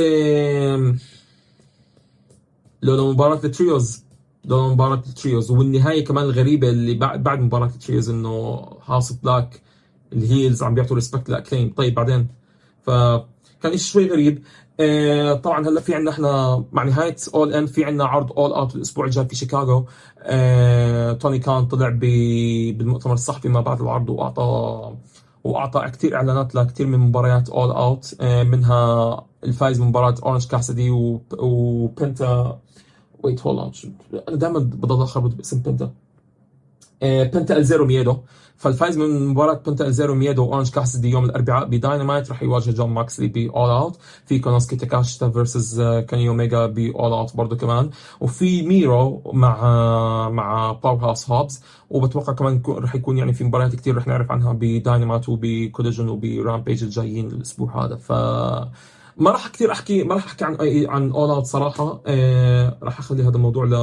[2.82, 4.04] لولا مباراة ال trios
[4.46, 9.12] لولا مباراة ال trios والنهاية كمان الغريبة اللي بعد بعد مباراة ال trios إنه House
[9.12, 9.62] of Black
[10.14, 12.28] ال heels عم بيعطوا respect ل Acclaimed طيب بعدين.
[12.82, 13.26] فكان
[13.64, 14.44] شيء شوي غريب.
[14.80, 18.76] آه، طبعا هلأ في عندنا إحنا مع نهاية All In في عندنا عرض All Out
[18.76, 19.86] الأسبوع الجاي في شيكاغو.
[20.20, 24.92] آه، توني كان طلع بالمؤتمر الصحفي ما بعد العرض واعطى
[25.44, 30.90] وأعطى كثير إعلانات لكثير من مباريات All Out آه، منها الفايز من مباراه اورنج كاسدي
[31.40, 32.60] وبنتا
[33.24, 33.74] wait hold
[34.30, 35.92] أنا دائما بضل اخربط باسم بنتا
[37.02, 38.18] بنتا الزيرو ميدو
[38.58, 42.30] فالفايز من مباراة بنتا الزيرو ميدو واورنج كاسدي يوم الأربعاء بداينامايت.
[42.30, 47.12] راح يواجه جون ماكسلي ب All Out في كونوسكي تاكاشتا versus كاني اوميجا ب All
[47.14, 47.90] Out برضه كمان.
[48.20, 53.96] وفي ميرو مع مع باور هاوس هوبز وبتوقع كمان راح يكون يعني في مباريات كثير
[53.96, 57.96] راح نعرف عنها ب Dynamite وب Collision وب Rampage الجايين الأسبوع هذا.
[57.96, 58.12] ف
[59.18, 60.58] ما راح كثير احكي ما راح أحكي عن
[60.90, 62.02] عن All Out صراحة.
[62.08, 63.76] آه راح أخلي هذا الموضوع ل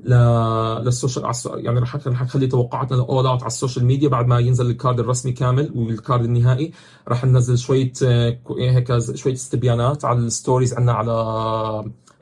[0.00, 4.26] لل social يعني رح رح نخلي توقعاتنا ل All Out على ال social media بعد
[4.26, 6.72] ما ينزل ال card الرسمي كامل وال card النهائي.
[7.08, 11.12] رح ننزل شوية آه، هيك شوية استبيانات على ال stories عندنا على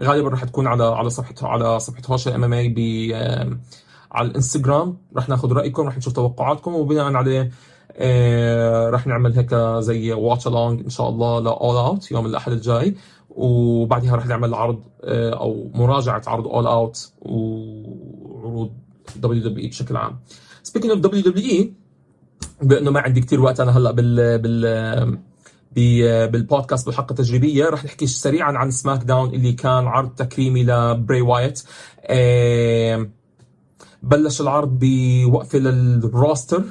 [0.02, 2.78] غالبا رح تكون على على صفحه على صفحة هوشة MMA ب
[4.12, 4.96] على الإنستغرام.
[5.16, 7.50] رح ناخذ رأيكم رح نشوف توقعاتكم وبناء عليه
[7.96, 12.52] آه رح نعمل هيك زي watch along إن شاء الله ل All Out يوم الأحد
[12.52, 12.94] الجاي.
[13.36, 18.72] وبعدها رح نعمل عرض آه، أو مراجعة عرض All Out وعروض
[19.16, 20.20] WWE بشكل عام.
[20.62, 21.72] speaking of WWE
[22.62, 25.18] بانه ما عندي كثير وقت أنا هلأ بال بال
[26.28, 31.62] بالبودكاست بالحلقة التجريبية رح نحكي سريعا عن SmackDown اللي كان عرض تكريمي لبراي وايت
[34.02, 36.62] بلش العرض بوقفة لل roster.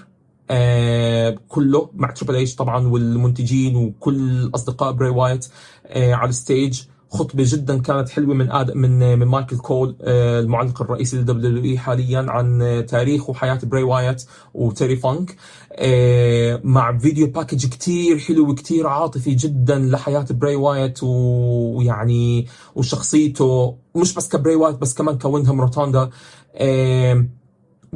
[0.51, 5.47] آه كله مع تريبل إتش طبعا والمنتجين وكل اصدقاء براي وايت
[5.85, 6.81] آه على ال stage.
[7.13, 11.77] خطبة جدا كانت حلوة من آد من من مايكل كول آه المعلق الرئيسي لل WWE
[11.77, 15.35] حاليا عن تاريخ وحياة براي وايت وتيري فانك.
[15.73, 24.13] آه مع video package كتير حلو وكتير عاطفي جدا لحياة براي وايت ويعني وشخصيته مش
[24.13, 26.09] بس كبراي وايت بس كمان كويندهام روتوندا
[26.55, 27.25] آه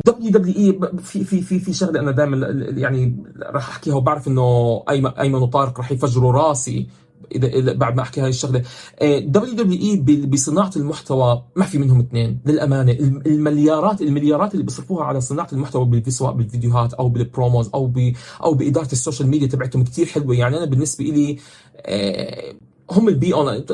[0.08, 5.78] WWE في في في في شغلة أنا دائما يعني راح أحكيها وبعرف إنه ايمن وطارق
[5.78, 6.88] راح يفجروا راسي
[7.32, 8.64] اذا بعد ما أحكي هاي الشغلة.
[9.02, 12.92] WWE بصناعة المحتوى ما في منهم اثنين للأمانة.
[13.26, 18.54] المليارات المليارات اللي بيصرفوها على صناعة المحتوى سواء بالفيديوهات أو بال promos أو ب أو
[18.54, 20.36] بإدارة ال social media تبعتهم كثير حلوة.
[20.36, 21.38] يعني أنا بالنسبة لي
[22.92, 23.66] هم البي اون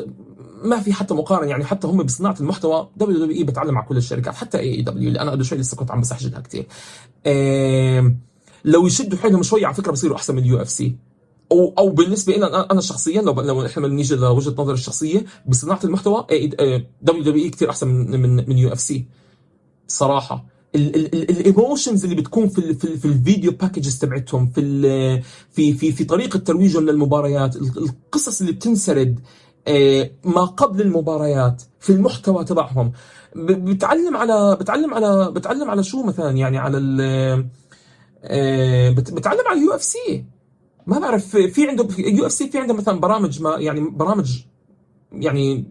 [0.64, 4.58] ما في حتى مقارنة يعني حتى هم بصناعة المحتوى WWE بتعلم على كل الشركات حتى
[4.58, 6.66] AEW اللي أنا قبل شوي لسه كنت عم بسحجلها كثير
[8.64, 10.96] لو يشدوا حيلهم شوي على فكرة بصيروا أحسن من ال UFC
[11.52, 16.26] أو أو بالنسبة لي أنا شخصيا لو لو إحنا نيجي لوجهة نظري الشخصية بصناعة المحتوى
[17.02, 19.06] WWE كثير أحسن من من من UFC
[19.88, 20.44] صراحة.
[20.74, 26.38] ال emotions اللي بتكون في في, في ال video packages تبعتهم في في في طريقة
[26.38, 29.20] ترويجهم للمباريات القصص اللي بتنسرد
[30.24, 32.92] ما قبل المباريات في المحتوى تبعهم.
[33.36, 36.78] بتعلم على بتعلم على بتعلم على شو مثلا؟ يعني على
[38.24, 40.24] آه، بتعلم على ال UFC.
[40.86, 44.42] ما بعرف في عنده UFC في عنده مثلا برامج ما يعني برامج
[45.12, 45.64] يعني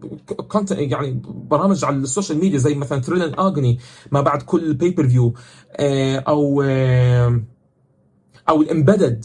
[0.48, 3.78] كونت يعني برامج على ال social media زي مثلا Thrill and Agony
[4.12, 5.34] ما بعد كل pay-per-view
[5.76, 6.62] آه، أو
[8.48, 9.24] أو ال Embedded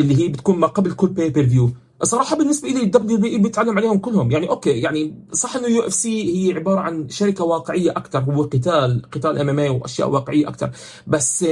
[0.00, 1.70] اللي هي بتكون ما قبل كل pay-per-view
[2.02, 4.30] صراحة بالنسبة لي ال WWE بيتعلم عليهم كلهم.
[4.30, 9.38] يعني okay يعني صح إنه UFC هي عبارة عن شركة واقعية أكثر هو قتال قتال
[9.38, 10.70] MMA وأشياء واقعية أكثر
[11.06, 11.46] بس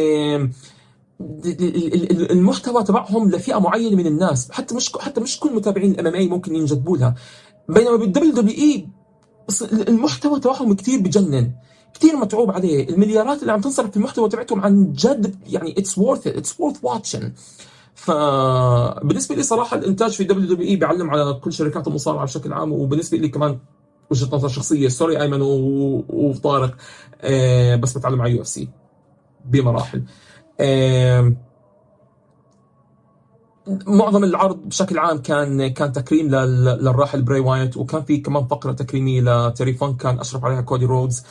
[2.31, 4.51] المحتوى تبعهم لفئة معينة من الناس.
[4.51, 7.15] حتى مش حتى مش كل متابعين ال MMA ممكن ينجذبوا لها.
[7.69, 8.89] بينما بال WWE
[9.89, 11.53] المحتوى تبعهم كثير بجنن
[11.95, 12.89] كثير متعوب عليه.
[12.89, 17.33] المليارات اللي عم تنصرف في المحتوى تبعتهم عن جد يعني it's worth it's worth watching
[17.97, 23.29] فبالنسبة لي صراحة الإنتاج في WWE بيعلم على كل شركات المصارعة بشكل عام وبالنسبة لي
[23.29, 23.59] كمان
[24.11, 26.77] وجهة نظر شخصية sorry أيمن وطارق
[27.21, 28.69] آه بس بتعلم على UFC
[29.45, 30.03] بمراحل.
[30.61, 31.33] آه
[33.87, 39.21] معظم العرض بشكل عام كان كان تكريم للراحل براي وايت وكان في كمان فقرة تكريمية
[39.49, 41.25] لتيري فانك كان أشرف عليها كودي رودز.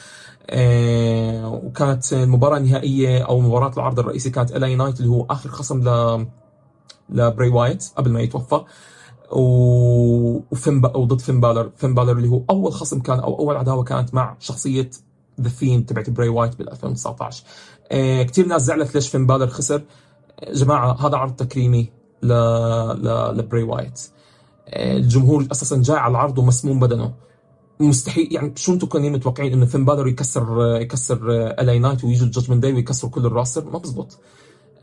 [0.50, 5.50] آه وكانت المباراه النهائيه أو مباراة العرض الرئيسي كانت إل إي نايت اللي هو آخر
[5.50, 6.26] خصم ل
[7.10, 8.62] لبراي وايت قبل ما يتوفى.
[9.32, 14.14] وفين وضد فين بالر فين بالر اللي هو أول خصم كان أو أول عداوة كانت
[14.14, 14.90] مع شخصية
[15.42, 17.44] ذا ثيم تبعت براي وايت بال 2019
[17.92, 19.82] آه كثير ناس زعلت ليش فين بالر خسر.
[20.54, 21.90] جماعة هذا عرض تكريمي
[22.24, 24.02] ل ل لبراي وايت
[24.68, 27.14] الجمهور أساسا جاي على العرض ومسموم بدنه.
[27.80, 32.32] مستحيل يعني شو أنتم كانوا متوقعين إنه فين بالر يكسر يكسر LA Knight ويجوا ال
[32.32, 34.20] Judgment Day ويكسروا كل ال roster؟ ما بزبط.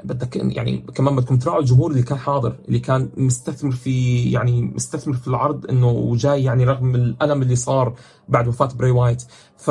[0.05, 5.15] بدك يعني كمان بدكم تراعوا الجمهور اللي كان حاضر اللي كان مستثمر في يعني مستثمر
[5.15, 7.95] في العرض إنه وجاي يعني رغم الألم اللي صار
[8.29, 9.23] بعد وفاة بري وايت.
[9.57, 9.71] ف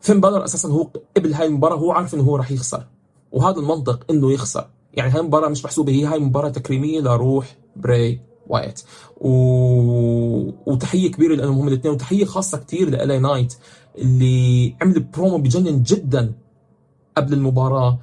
[0.00, 2.86] فين بالر أساسا هو قبل هاي المباراة هو عارف إنه هو راح يخسر
[3.32, 4.66] وهذا المنطق إنه يخسر.
[4.94, 8.82] يعني هاي المباراة مش محسوبة هي هاي مباراة تكريمية لروح بري وايت.
[9.20, 9.28] و...
[10.66, 13.54] وتحية كبيرة لهم هم الاثنين وتحية خاصة كثير ل LA Knight
[13.98, 16.32] اللي عمل برومو بجنن جدا
[17.16, 17.98] قبل المباراة.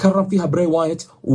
[0.00, 1.34] كرم فيها براي وايت و...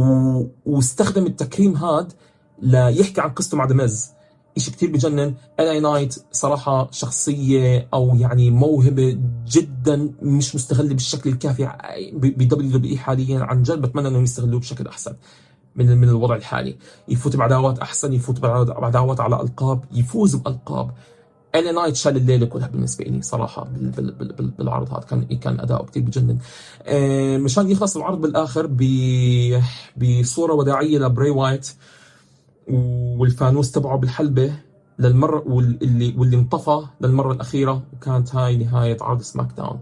[0.66, 2.14] واستخدم التكريم هاد
[2.62, 4.10] ليحكي عن قصته مع The Miz.
[4.58, 5.34] شيء كثير بجنن.
[5.60, 9.18] LA Knight صراحة شخصية أو يعني موهبة
[9.48, 11.72] جدا مش مستغلة بالشكل الكافي
[12.14, 13.82] ب WWE حاليا عن جد.
[13.82, 15.16] بتمنى إنهم يستغلوه بشكل أحسن
[15.76, 16.78] من من الوضع الحالي.
[17.08, 20.92] يفوت بعداوات أحسن يفوت بعداوات على ألقاب يفوز بألقاب.
[21.56, 23.68] LA Knight شال الليلة كلها بالنسبة لي صراحة
[24.60, 25.00] بالعرض هذا.
[25.00, 26.38] كان كان اداؤه كثير بجنن.
[26.84, 28.68] آه، مشان يخلص العرض بالآخر
[29.98, 31.70] بصورة وداعية لبري وايت
[32.68, 34.54] والفانوس تبعه بالحلبة
[35.00, 39.80] للمرة واللي واللي انطفى للمرة الأخيرة وكانت هاي نهاية عرض SmackDown.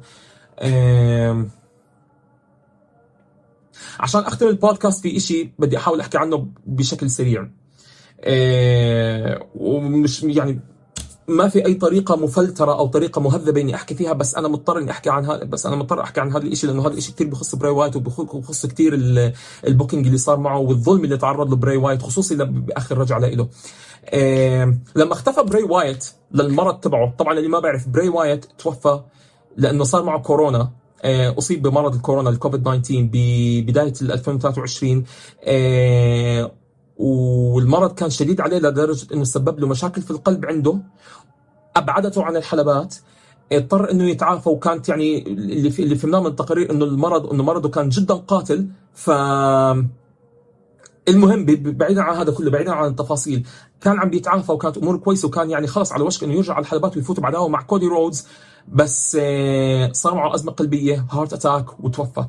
[3.99, 7.49] عشان أختم البودكاست في إشي بدي أحاول أحكي عنه بشكل سريع.
[8.21, 10.59] أه ومش يعني
[11.27, 14.91] ما في أي طريقة مفلترة أو طريقة مهذبة إني أحكي فيها بس أنا مضطر إني
[14.91, 17.55] أحكي عن هذا بس أنا مضطر أحكي عن هذا الشيء لأنه هذا الشيء كثير بخص
[17.55, 18.93] براي وايت وبخص كثير
[19.67, 23.47] ال booking اللي صار معه والظلم اللي تعرض له براي وايت خصوصي بآخر رجعة له.
[24.95, 28.99] لما اختفى براي وايت للمرض تبعه طبعا اللي ما بيعرف براي وايت توفى
[29.57, 30.71] لأنه صار معه كورونا.
[31.37, 35.03] أصيب بمرض الكورونا الكوفيد 19 ببدايه 2023
[35.43, 36.51] إيه
[36.97, 40.79] والمرض كان شديد عليه لدرجة إنه سبب له مشاكل في القلب عنده.
[41.77, 42.95] أبعدته عن الحلبات
[43.51, 47.69] اضطر إنه يتعافى وكانت يعني اللي في اللي فهمناه من التقارير إنه المرض إنه مرضه
[47.69, 48.67] كان جدا قاتل.
[48.93, 49.09] ف
[51.07, 53.47] المهم بعيدا عن هذا كله بعيدا عن التفاصيل
[53.81, 56.97] كان عم بيتعافى وكانت اموره كويسة وكان يعني خلص على وشك إنه يرجع على الحلبات
[56.97, 58.27] ويفوت بعداوه مع كودي رودز.
[58.67, 62.25] بس آه، صار معه أزمة قلبية heart attack وتوفى.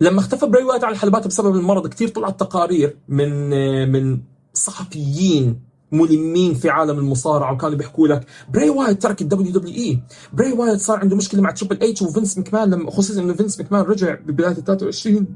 [0.00, 3.50] لما اختفى براي وايت عن الحلبات بسبب المرض كثير طلعت تقارير من
[3.92, 4.22] من
[4.54, 8.26] صحفيين ملمين في عالم المصارعة وكانوا بيحكوا لك.
[8.52, 9.98] براي وايت ترك ال WWE
[10.32, 13.82] براي وايت صار عنده مشكلة مع Triple H وفينس مكمان لما خصوصا إنه فينس مكمان
[13.82, 15.26] رجع ببداية 23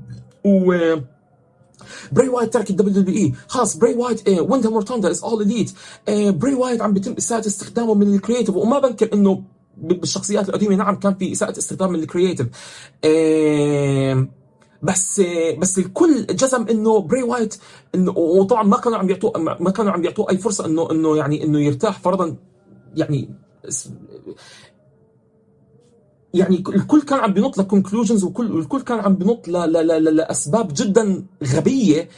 [0.44, 0.74] و
[2.12, 5.72] براي وايت ترك ال WWE خلاص براي وايت إيه Windham Rotunda is All Elite
[6.09, 9.42] براي وايت عم بيتم إساءة استخدامه من ال creative وما بنكر إنه
[9.76, 12.47] بالشخصيات القديمة نعم كان في إساءة استخدام من ال creative
[13.05, 14.28] إيه
[14.85, 15.22] بس
[15.59, 17.55] بس الكل جزم إنه بري وايت
[17.95, 21.45] إنه وطبعا ما كانوا عم يعطوه ما كانوا عم يعطوه أي فرصة إنه إنه يعني
[21.45, 22.37] إنه يرتاح فرضا
[22.95, 23.30] يعني
[26.35, 32.09] يعني الكل كان عم بينط ل conclusions وكل الكل كان عم بينط لأسباب جدا غبية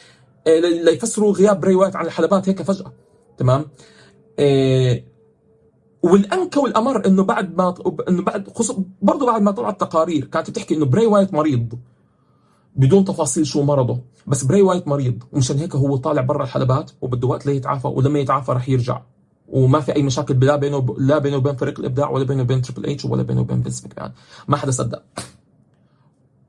[0.47, 2.93] آه، ليفسروا غياب بري وايت عن الحلبات هيك فجأة.
[3.39, 3.65] تمام؟
[4.39, 5.03] آه،
[6.03, 7.75] والانكى والأمر إنه بعد ما
[8.09, 8.49] إنه بعد
[9.03, 11.79] برضه بعد ما طلعت تقارير كانت بتحكي إنه بري وايت مريض.
[12.77, 14.01] بدون تفاصيل شو مرضه.
[14.27, 18.53] بس براي وايت مريض ومشان هيك هو طالع برا الحلبات وبده وقت ليتعافى ولما يتعافى
[18.53, 19.03] رح يرجع.
[19.49, 22.91] وما في أي مشاكل لا بينه لا بينه وبين فريق الإبداع ولا بينه وبين Triple
[22.91, 24.13] H ولا بينه وبين فينس ماكمان
[24.49, 25.03] ما حدا صدق.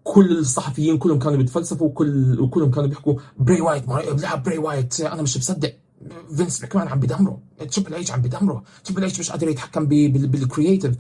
[0.04, 3.88] كل الصحفيين كلهم كانوا بيتفلسفوا وكل وكلهم كانوا بيحكوا براي وايت
[4.22, 5.74] لا براي وايت أنا مش مصدق.
[6.36, 7.40] فينس ماكمان عم بدمره.
[7.72, 8.64] Triple H عم بدمره.
[8.84, 10.96] Triple H مش قادر يتحكم بال creative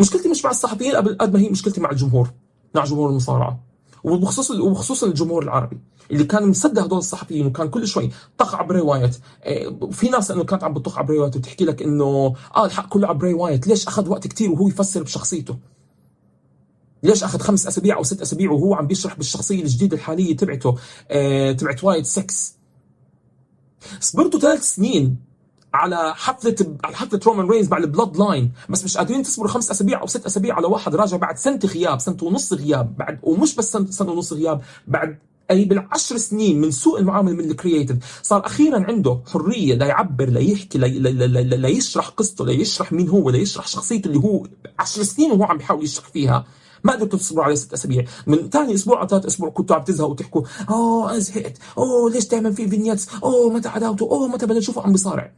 [0.00, 2.30] مشكلتي مش مع الصحفيين قد ما هي مشكلتي مع الجمهور
[2.74, 3.66] مع جمهور المصارعة.
[4.04, 5.78] وبخصوص وبخصوصا الجمهور العربي
[6.10, 10.30] اللي كان مصدق هدول الصحفيين وكان كل شوي طق على بري وايت إيه، في ناس
[10.30, 13.34] إنه كانت عم بتطق على بري وايت وتحكي لك إنه آه الحق كله على بري
[13.34, 15.58] وايت ليش أخذ وقت كثير وهو يفسر بشخصيته؟
[17.02, 20.74] ليش أخذ خمس أسابيع أو ست أسابيع وهو عم بيشرح بالشخصية الجديدة الحالية تبعته؟
[21.10, 22.26] آه تبعت Wyatt 6
[24.00, 25.16] صبرتوا ثلاث سنين.
[25.76, 30.00] على حفلة على حفلة رومان رينز مع ال Bloodline بس مش قادرين تصبروا خمس أسابيع
[30.00, 33.72] أو ست أسابيع على واحد راجع بعد سنة غياب سنة ونص غياب بعد ومش بس
[33.72, 35.18] سنه, سنة ونص غياب بعد
[35.50, 40.78] أي بالعشر سنين من سوء المعاملة من ال creative صار أخيرا عنده حرية ليعبر ليحكي
[40.78, 44.46] لي لي لي لي ليشرح قصته ليشرح مين هو ليشرح شخصيته اللي هو
[44.78, 46.46] عشر سنين وهو عم بيحاول يشرح فيها.
[46.84, 48.04] ما قدرتوا تصبروا عليه ست أسابيع.
[48.26, 52.52] من ثاني أسبوع أو ثالث أسبوع كنتوا عم تزهقوا وتحكوا أوه زهقت أوه ليش تعمل
[52.52, 55.32] في vignettes أوه متى عداوته؟ أوه متى بدنا نشوفه؟ عم بيصارع.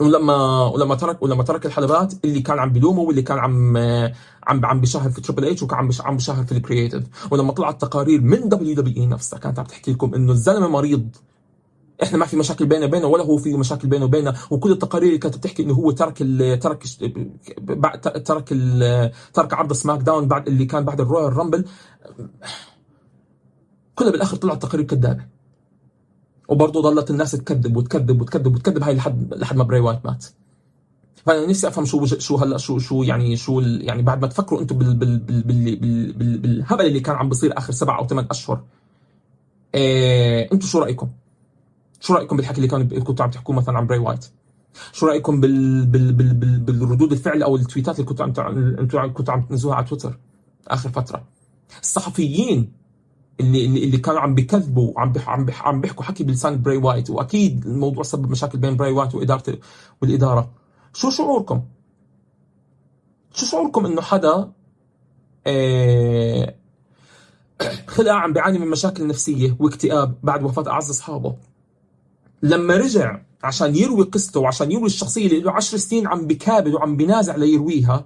[0.00, 3.76] ولما ولما ترك ولما ترك الحلبات اللي كان عم بيلومه واللي كان عم
[4.46, 7.80] عم عم بيشهر في Triple H وكان عم عم بيشهر في ال creative ولما طلعت
[7.80, 11.08] تقارير من WWE نفسها كانت عم تحكي لكم إنه الزلمة مريض.
[12.02, 15.18] إحنا ما في مشاكل بيننا وبينه ولا هو في مشاكل بينه وبيننا وكل التقارير اللي
[15.18, 16.82] كانت بتحكي إنه هو ترك ال ترك
[18.24, 21.64] ترك ال ترك عرض SmackDown بعد اللي كان بعد ال Royal Rumble
[23.94, 25.35] كلها بالآخر طلعت تقارير كذابه
[26.48, 30.24] وبرضه ضلت الناس تكذب وتكذب وتكذب وتكذب هاي لحد لحد ما براي وايت مات
[31.26, 34.78] فأنا نفسي أفهم شو شو هلا شو شو يعني شو يعني بعد ما تفكروا أنتم
[34.78, 38.26] بال بال بال بال بال بال بالهبل اللي كان عم بيصير آخر سبع أو ثمان
[38.30, 38.62] أشهر
[39.74, 41.08] إيه أنتم شو رأيكم؟
[42.00, 44.26] شو رأيكم بالحكي اللي كانوا كنتوا عم تحكوه مثلا عن براي وايت؟
[44.92, 49.34] شو رأيكم بال بال بال بال بالردود الفعل أو التويتات اللي كنتوا عم أنتم كنتوا
[49.34, 50.18] عم تنزلوها على تويتر
[50.68, 51.24] آخر فترة؟
[51.82, 52.72] الصحفيين
[53.40, 57.10] اللي اللي كانوا عم بيكذبوا وعم عم عم بيحكوا حكي بلسان براي وايت.
[57.10, 59.58] وأكيد الموضوع سبب مشاكل بين براي وايت وادارته
[60.02, 60.50] والإدارة.
[60.94, 61.62] شو شعوركم؟
[63.34, 64.52] شو شعوركم إنه حدا
[65.46, 66.54] آه
[67.86, 71.36] خلق عم بيعاني من مشاكل نفسية واكتئاب بعد وفاة أعز أصحابه؟
[72.42, 76.96] لما رجع عشان يروي قصته وعشان يروي الشخصية اللي له 10 سنين عم بكابد وعم
[76.96, 78.04] بينازع ليرويها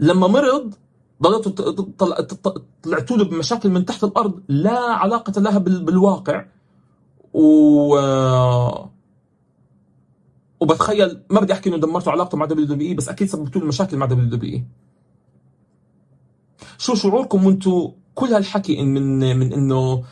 [0.00, 0.74] لما مرض
[1.24, 1.52] ضليتوا
[2.82, 6.44] طلعتوا له بمشاكل من تحت الأرض لا علاقة لها بالواقع.
[7.34, 7.96] و
[10.60, 14.06] وبتخيل ما بدي أحكي إنه دمرتوا علاقته مع WWE بس أكيد سببتوا له مشاكل مع
[14.06, 14.64] WWE.
[16.78, 20.02] شو شعوركم وأنتم كل هالحكي من من إنه آه،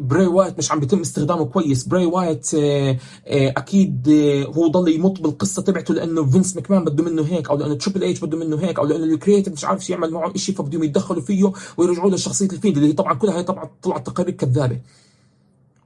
[0.00, 1.84] براي وايت مش عم بيتم استخدامه كويس.
[1.84, 4.08] براي وايت آه، آه، أكيد
[4.56, 8.20] هو ضل يمط بالقصة تبعته لأنه فينس ماكمان بده منه هيك أو لأنه تريبل اتش
[8.24, 11.52] بده منه هيك أو لأنه ال creative مش عارف يعمل معه شيء فبدهم يتدخلوا فيه
[11.76, 14.80] ويرجعوا له شخصيه الفيند اللي طبعا كلها هي طبعا طلعت تقارير كذابة.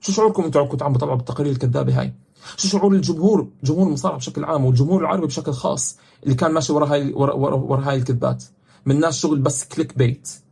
[0.00, 2.12] شو شعوركم أنتم كنتوا عم بتطلعوا بالتقارير الكذابة هاي؟
[2.56, 6.86] شو شعور الجمهور جمهور المصارعة بشكل عام والجمهور العربي بشكل خاص اللي كان ماشي ورا
[6.86, 8.44] هاي ورا, ورا, ورا هاي الكذبات؟
[8.86, 10.43] من ناس شغل بس clickbait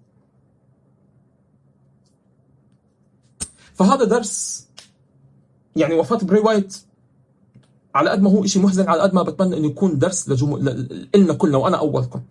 [3.75, 4.67] فهذا درس
[5.77, 6.77] يعني وفاة بري وايت
[7.95, 10.57] على قد ما هو شيء محزن على قد ما بتمنى إنه يكون درس لجمو...
[11.15, 12.23] لنا كلنا وأنا أولكم.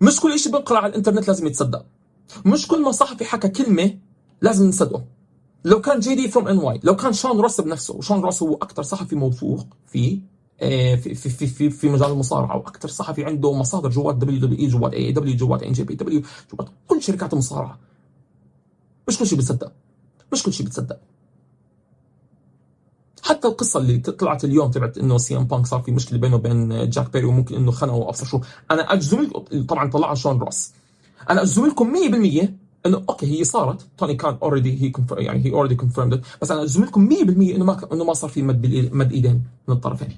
[0.00, 1.86] مش كل شيء بنقرا على الإنترنت لازم يتصدق.
[2.46, 3.98] مش كل ما صحفي حكى كلمة
[4.42, 5.04] لازم نصدقه.
[5.64, 9.16] لو كان JD from NY لو كان شون روس بنفسه وشون روس هو أكثر صحفي
[9.16, 10.20] موثوق في
[10.58, 14.66] في في في في, في مجال المصارعة وأكثر صحفي عنده مصادر جوات دبليو دبليو اي
[14.66, 16.22] جوات اي دبليو جوات ان جي بي دبليو
[16.52, 17.78] جوات كل شركات المصارعة.
[19.08, 19.72] مش كل شيء بتصدق
[20.34, 20.98] مش كل شيء بتصدق.
[23.22, 26.90] حتى القصة اللي طلعت اليوم تبعت إنه سي إم بانك صار في مشكلة بينه وبين
[26.90, 28.40] جاك بيري وممكن إنه خنقه وأبصر شو.
[28.70, 29.30] أنا اجزم
[29.68, 30.72] طبعا طلعها شون روس.
[31.30, 32.48] أنا اجزم لكم 100%
[32.86, 33.86] إنه أوكي هي صارت.
[33.98, 37.92] توني خان already هي يعني هي already confirmed بس أنا اجزم لكم 100% إنه ما
[37.92, 40.16] إنه ما صار في مد مد إيدين من الطرفين.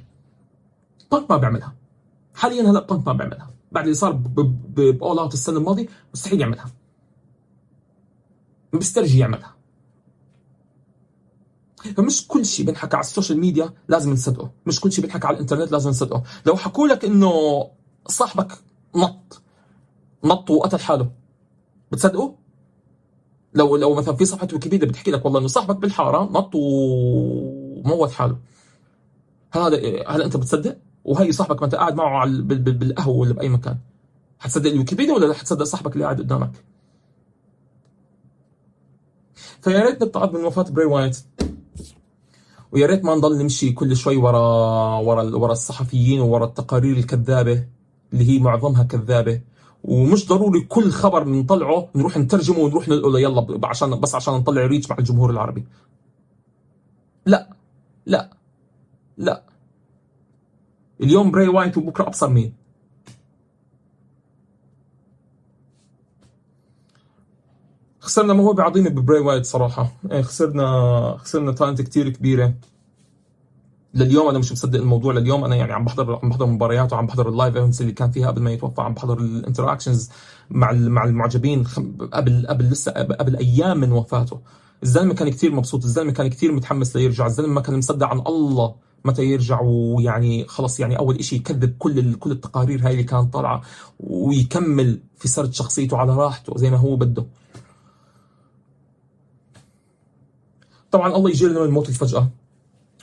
[1.13, 1.75] بانك ما بيعملها.
[2.35, 3.51] حاليا هلا بانك ما بيعملها.
[3.73, 6.71] بعد اللي صار ب All Out السنة الماضية مستحيل يعملها.
[8.73, 9.56] بيسترجي يعملها.
[11.97, 14.51] فمش كل شيء بنحكى على ال social media لازم نصدقه.
[14.67, 16.23] مش كل شيء بنحكى على الإنترنت لازم نصدقه.
[16.47, 17.33] لو حكوا لك إنه
[18.07, 18.53] صاحبك
[18.97, 19.43] نط
[20.25, 21.11] نط وقتل حاله
[21.93, 22.35] بتصدقه؟
[23.55, 28.39] لو لو مثلا في صفحة ويكيبيديا بتحكي لك والله إنه صاحبك بالحارة نط وموت حاله.
[29.53, 29.77] هذا
[30.09, 33.79] هل أنت بتصدق؟ وهي صاحبك ما أنت قاعد معه على بالقهوة ولا بأي مكان.
[34.39, 36.53] حتصدق الويكيبيديا ولا حتصدق صاحبك اللي قاعد قدامك؟
[39.63, 41.19] فيا ريت نتعظ من وفاه بري وايت.
[42.77, 44.39] ويا ريت ما نضل نمشي كل شوي ورا
[44.99, 47.65] ورا ورا الصحفيين وورا التقارير الكذابة
[48.13, 49.41] اللي هي معظمها كذابة.
[49.85, 54.91] ومش ضروري كل خبر بنطلعه نروح نترجمه ونروح نقول يلا عشان بس عشان نطلع reach
[54.91, 55.65] مع الجمهور العربي.
[57.27, 57.57] لا
[58.07, 58.31] لا
[59.17, 59.43] لا.
[61.01, 62.66] اليوم براي وايت وبكرة أبصر مين؟
[68.07, 69.93] خسرنا موهبة عظيمة ببراي وايت صراحة.
[70.05, 72.55] يعني خسرنا خسرنا talent كتير كبيرة.
[73.95, 75.45] لليوم أنا مش مصدق الموضوع لليوم.
[75.45, 78.27] أنا يعني عم بحضر عم بحضر مباريات وعم بحضر ال live events اللي كان فيها
[78.27, 78.81] قبل ما يتوفى.
[78.81, 80.11] عم بحضر ال interactions
[80.51, 81.65] مع مع المعجبين
[82.13, 84.41] قبل قبل لسه قبل أيام من وفاته.
[84.83, 85.85] الزلمة كان كثير مبسوط.
[85.85, 87.27] الزلمة كان كثير متحمس ليرجع.
[87.27, 92.15] الزلمة ما كان مصدق عن الله متى يرجع ويعني خلص يعني أول شيء يكذب كل
[92.15, 93.63] كل التقارير هاي اللي كانت طالعة
[94.01, 97.27] ويكمل في سرد شخصيته على راحته زي ما هو بده.
[100.91, 102.29] طبعا الله يجير من الموت فجأة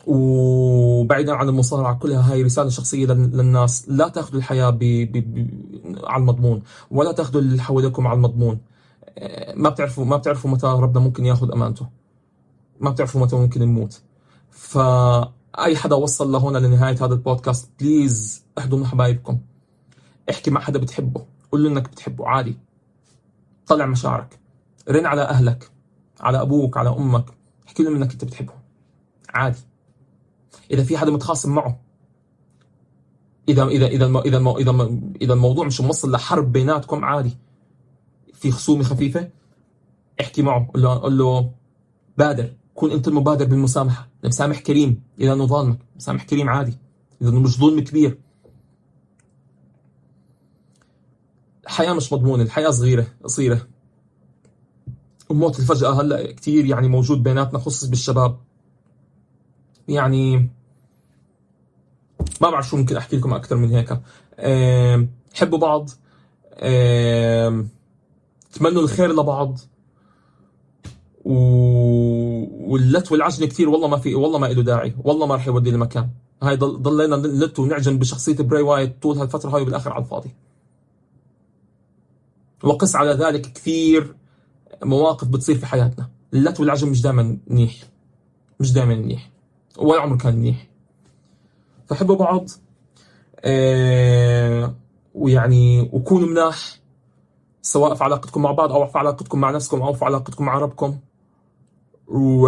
[0.08, 3.90] وبعيدا عن المصارعة كلها هاي رسالة شخصية للناس.
[3.90, 4.80] لا تأخذوا الحياة ب...
[4.80, 5.12] ب...
[5.18, 5.48] ب...
[6.04, 6.62] على المضمون
[6.92, 8.60] ولا تأخذوا اللي حواليكم على المضمون.
[9.56, 11.90] ما بتعرفوا ما بتعرفوا متى ربنا ممكن يأخذ أمانته.
[12.80, 14.02] ما بتعرفوا متى ممكن نموت
[14.50, 19.38] فأي حدا وصل لهون لنهاية هذا البودكاست بليز احضنوا حبايبكم.
[20.30, 21.26] احكي مع حدا بتحبه.
[21.52, 22.58] قول له إنك بتحبه عادي.
[23.68, 24.40] طلع مشاعرك.
[24.90, 25.72] رن على أهلك
[26.20, 27.26] على أبوك على أمك.
[27.74, 28.58] احكي لهم انك أنت بتحبهم
[29.30, 29.60] عادي.
[30.72, 31.80] إذا في حدا متخاصم معه
[33.50, 37.38] إذا إذا إذا إذا إذا إذا الموضوع مش موصل لحرب بيناتكم عادي.
[38.34, 39.30] في خصومة خفيفة
[40.22, 41.52] احكي معه قول له قول له
[42.18, 44.10] بادر كون أنت المبادر بالمسامحة.
[44.24, 46.78] مسامح كريم اذا أنه ظالمك مسامح كريم عادي.
[47.22, 48.20] إذا أنه مش ظلم كبير.
[51.64, 53.68] الحياة مش مضمونة الحياة صغيرة قصيرة.
[55.30, 58.38] وموت الفجأة هلأ كثير يعني موجود بيناتنا خصوص بالشباب.
[59.88, 60.50] يعني
[62.42, 64.00] ما بعرف شو ممكن أحكي لكم أكثر من هيك.
[65.34, 65.90] حبوا بعض.
[68.54, 69.60] تمنوا الخير لبعض.
[71.26, 71.34] و...
[72.72, 76.10] واللت والعجن كثير والله ما في والله ما له داعي والله ما راح يودي لمكان
[76.42, 76.82] هاي ضل...
[76.82, 80.32] ضلينا نلت ونعجن بشخصية براي وايت طول هالفترة هاي وبالآخر على الفاضي.
[82.64, 84.16] وقس على ذلك كثير
[84.84, 86.10] مواقف بتصير في حياتنا.
[86.34, 87.76] اللت والعجن مش دائما منيح
[88.60, 89.30] مش دائما منيح
[89.78, 90.68] ولا عمر كان منيح
[91.88, 92.50] فحبوا بعض.
[93.40, 94.76] آه
[95.14, 96.80] ويعني وكونوا مناح
[97.62, 101.00] سواء في علاقتكم مع بعض أو في علاقتكم مع نفسكم أو في علاقتكم مع ربكم.
[102.08, 102.48] و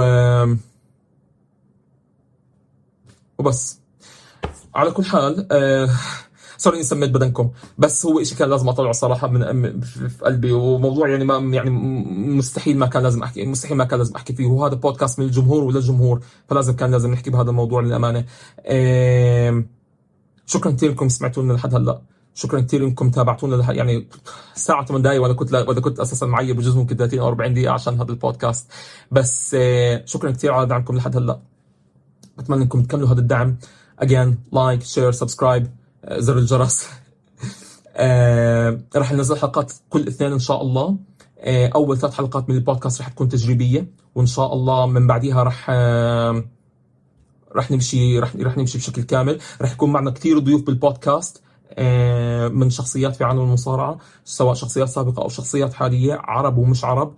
[3.37, 3.79] وبس.
[4.75, 5.89] على كل حال آه
[6.57, 7.51] سوري اني سميت بدنكم.
[7.77, 11.69] بس هو شيء كان لازم أطلعه صراحة من في قلبي وموضوع يعني ما يعني
[12.37, 14.45] مستحيل ما كان لازم احكي مستحيل ما كان لازم أحكي فيه.
[14.45, 18.25] وهذا بودكاست من الجمهور وللجمهور فلازم كان لازم نحكي بهذا الموضوع للأمانة.
[20.45, 22.01] شكرا كثير لكم سمعتونا لحد هلأ.
[22.33, 23.71] شكرا كثير انكم تابعتونا.
[23.71, 24.07] يعني
[24.55, 25.53] ساعة 8 دقائق وأنا كنت.
[25.53, 28.71] وأنا كنت أساسا معي بجوز ممكن 30 أو 40 دقيقة عشان هذا البودكاست.
[29.11, 29.55] بس
[30.05, 31.39] شكرا كثير على دعمكم لحد هلأ.
[32.37, 33.57] بتمنى إنكم تكملوا هذا الدعم.
[34.01, 35.67] Again like share subscribe
[36.11, 36.87] زر الجرس.
[37.95, 40.97] آه راح ننزل حلقات كل اثنين إن شاء الله.
[41.39, 45.67] آه أول ثلاث حلقات من البودكاست راح تكون تجريبية وإن شاء الله من بعديها راح
[45.69, 46.43] آه
[47.55, 49.39] راح نمشي راح راح نمشي بشكل كامل.
[49.61, 51.41] راح يكون معنا كثير ضيوف بالبودكاست
[52.51, 57.13] من شخصيات في عالم المصارعة سواء شخصيات سابقة أو شخصيات حالية عرب ومش عرب.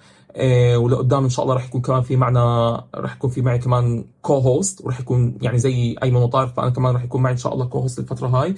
[0.76, 4.86] ولقدام إن شاء الله راح يكون كمان في معنا راح يكون في معي كمان co-host
[4.86, 8.00] وراح يكون يعني زي أيمن وطارق فأنا كمان راح يكون معي إن شاء الله co-host
[8.00, 8.56] الفترة هاي.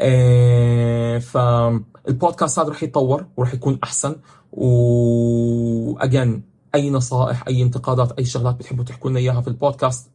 [0.00, 4.16] آه فالبودكاست هذا راح يتطور وراح يكون أحسن.
[4.52, 6.42] و again
[6.74, 10.10] أي نصائح أي انتقادات أي شغلات بتحبوا تحكوا لنا إياها في البودكاست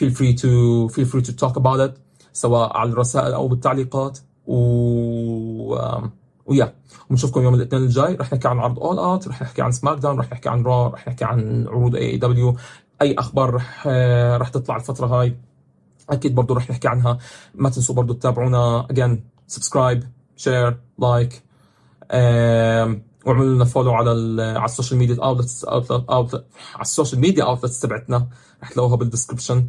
[0.00, 0.48] feel free to
[0.94, 1.90] feel free to talk about it
[2.32, 4.18] سواء على الرسائل أو بالتعليقات.
[4.46, 5.74] و
[6.46, 6.74] ويا
[7.10, 8.14] ونشوفكم يوم الاثنين الجاي.
[8.14, 11.08] رح نحكي عن عرض All Out رح نحكي عن SmackDown رح نحكي عن Raw رح
[11.08, 12.56] نحكي عن عروض AEW
[13.02, 13.86] أي أخبار رح
[14.36, 15.36] رح تطلع الفترة هاي؟
[16.10, 17.18] أكيد برضو رح نحكي عنها.
[17.54, 18.86] ما تنسوا برضو تتابعونا.
[18.92, 19.16] Again
[19.46, 20.04] subscribe
[20.36, 21.42] share like
[23.26, 24.10] واعملوا لنا follow على
[24.42, 25.66] على ال social media outlets
[26.08, 26.42] على
[26.80, 28.28] ال social media outlets تبعتنا.
[28.62, 29.66] رح تلاقوها بال description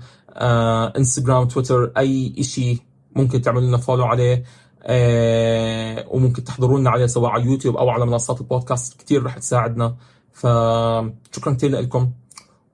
[0.98, 2.80] انستغرام تويتر أي شيء
[3.16, 4.44] ممكن تعملوا لنا follow عليه.
[4.86, 9.96] آه وممكن تحضروا لنا عليه سواء على يوتيوب أو على منصات البودكاست كثير رح تساعدنا.
[10.32, 12.12] فشكرا كثير لكم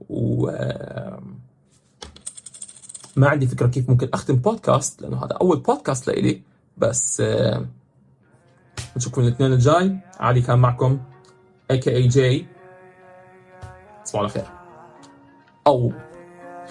[0.10, 1.24] و آه
[3.16, 6.42] ما عندي فكرة كيف ممكن أختم بودكاست لأنه هذا أول بودكاست لإلي.
[6.78, 7.66] بس آه
[8.98, 9.98] نشوفكم الاثنين الجاي.
[10.20, 11.00] علي كان معكم
[11.72, 12.48] اي كي اي جي
[14.06, 14.46] تصبحوا على خير
[15.68, 15.94] أو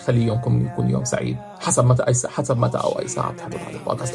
[0.08, 1.36] خلي يومكم يكون يوم سعيد.
[1.60, 4.14] حسب متى ساعة حسب متى أو أي ساعة بتحضروا هذا البودكاست.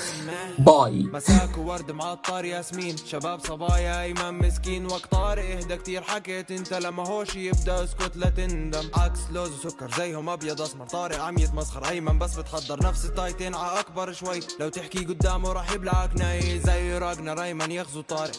[0.60, 1.04] باي.
[1.04, 2.98] مساك وورد معطر ياسمين.
[2.98, 4.86] شباب صبايا ايمن مسكين.
[4.86, 6.02] وقت طارق إهدى كتير.
[6.02, 8.90] حكيت أنت لما هوش يبدأ اسكت لا تندم.
[8.98, 10.86] عكس لوز وسكر زيهم أبيض أسمر.
[10.86, 11.90] طارق عم يتمسخر.
[11.90, 14.40] ايمن بس بتحضر نفس التايتين ع أكبر شوي.
[14.60, 16.60] لو تحكي قدامه راح يبلعك ناي.
[16.60, 18.32] زي راجنر ايمن يغزو طارق.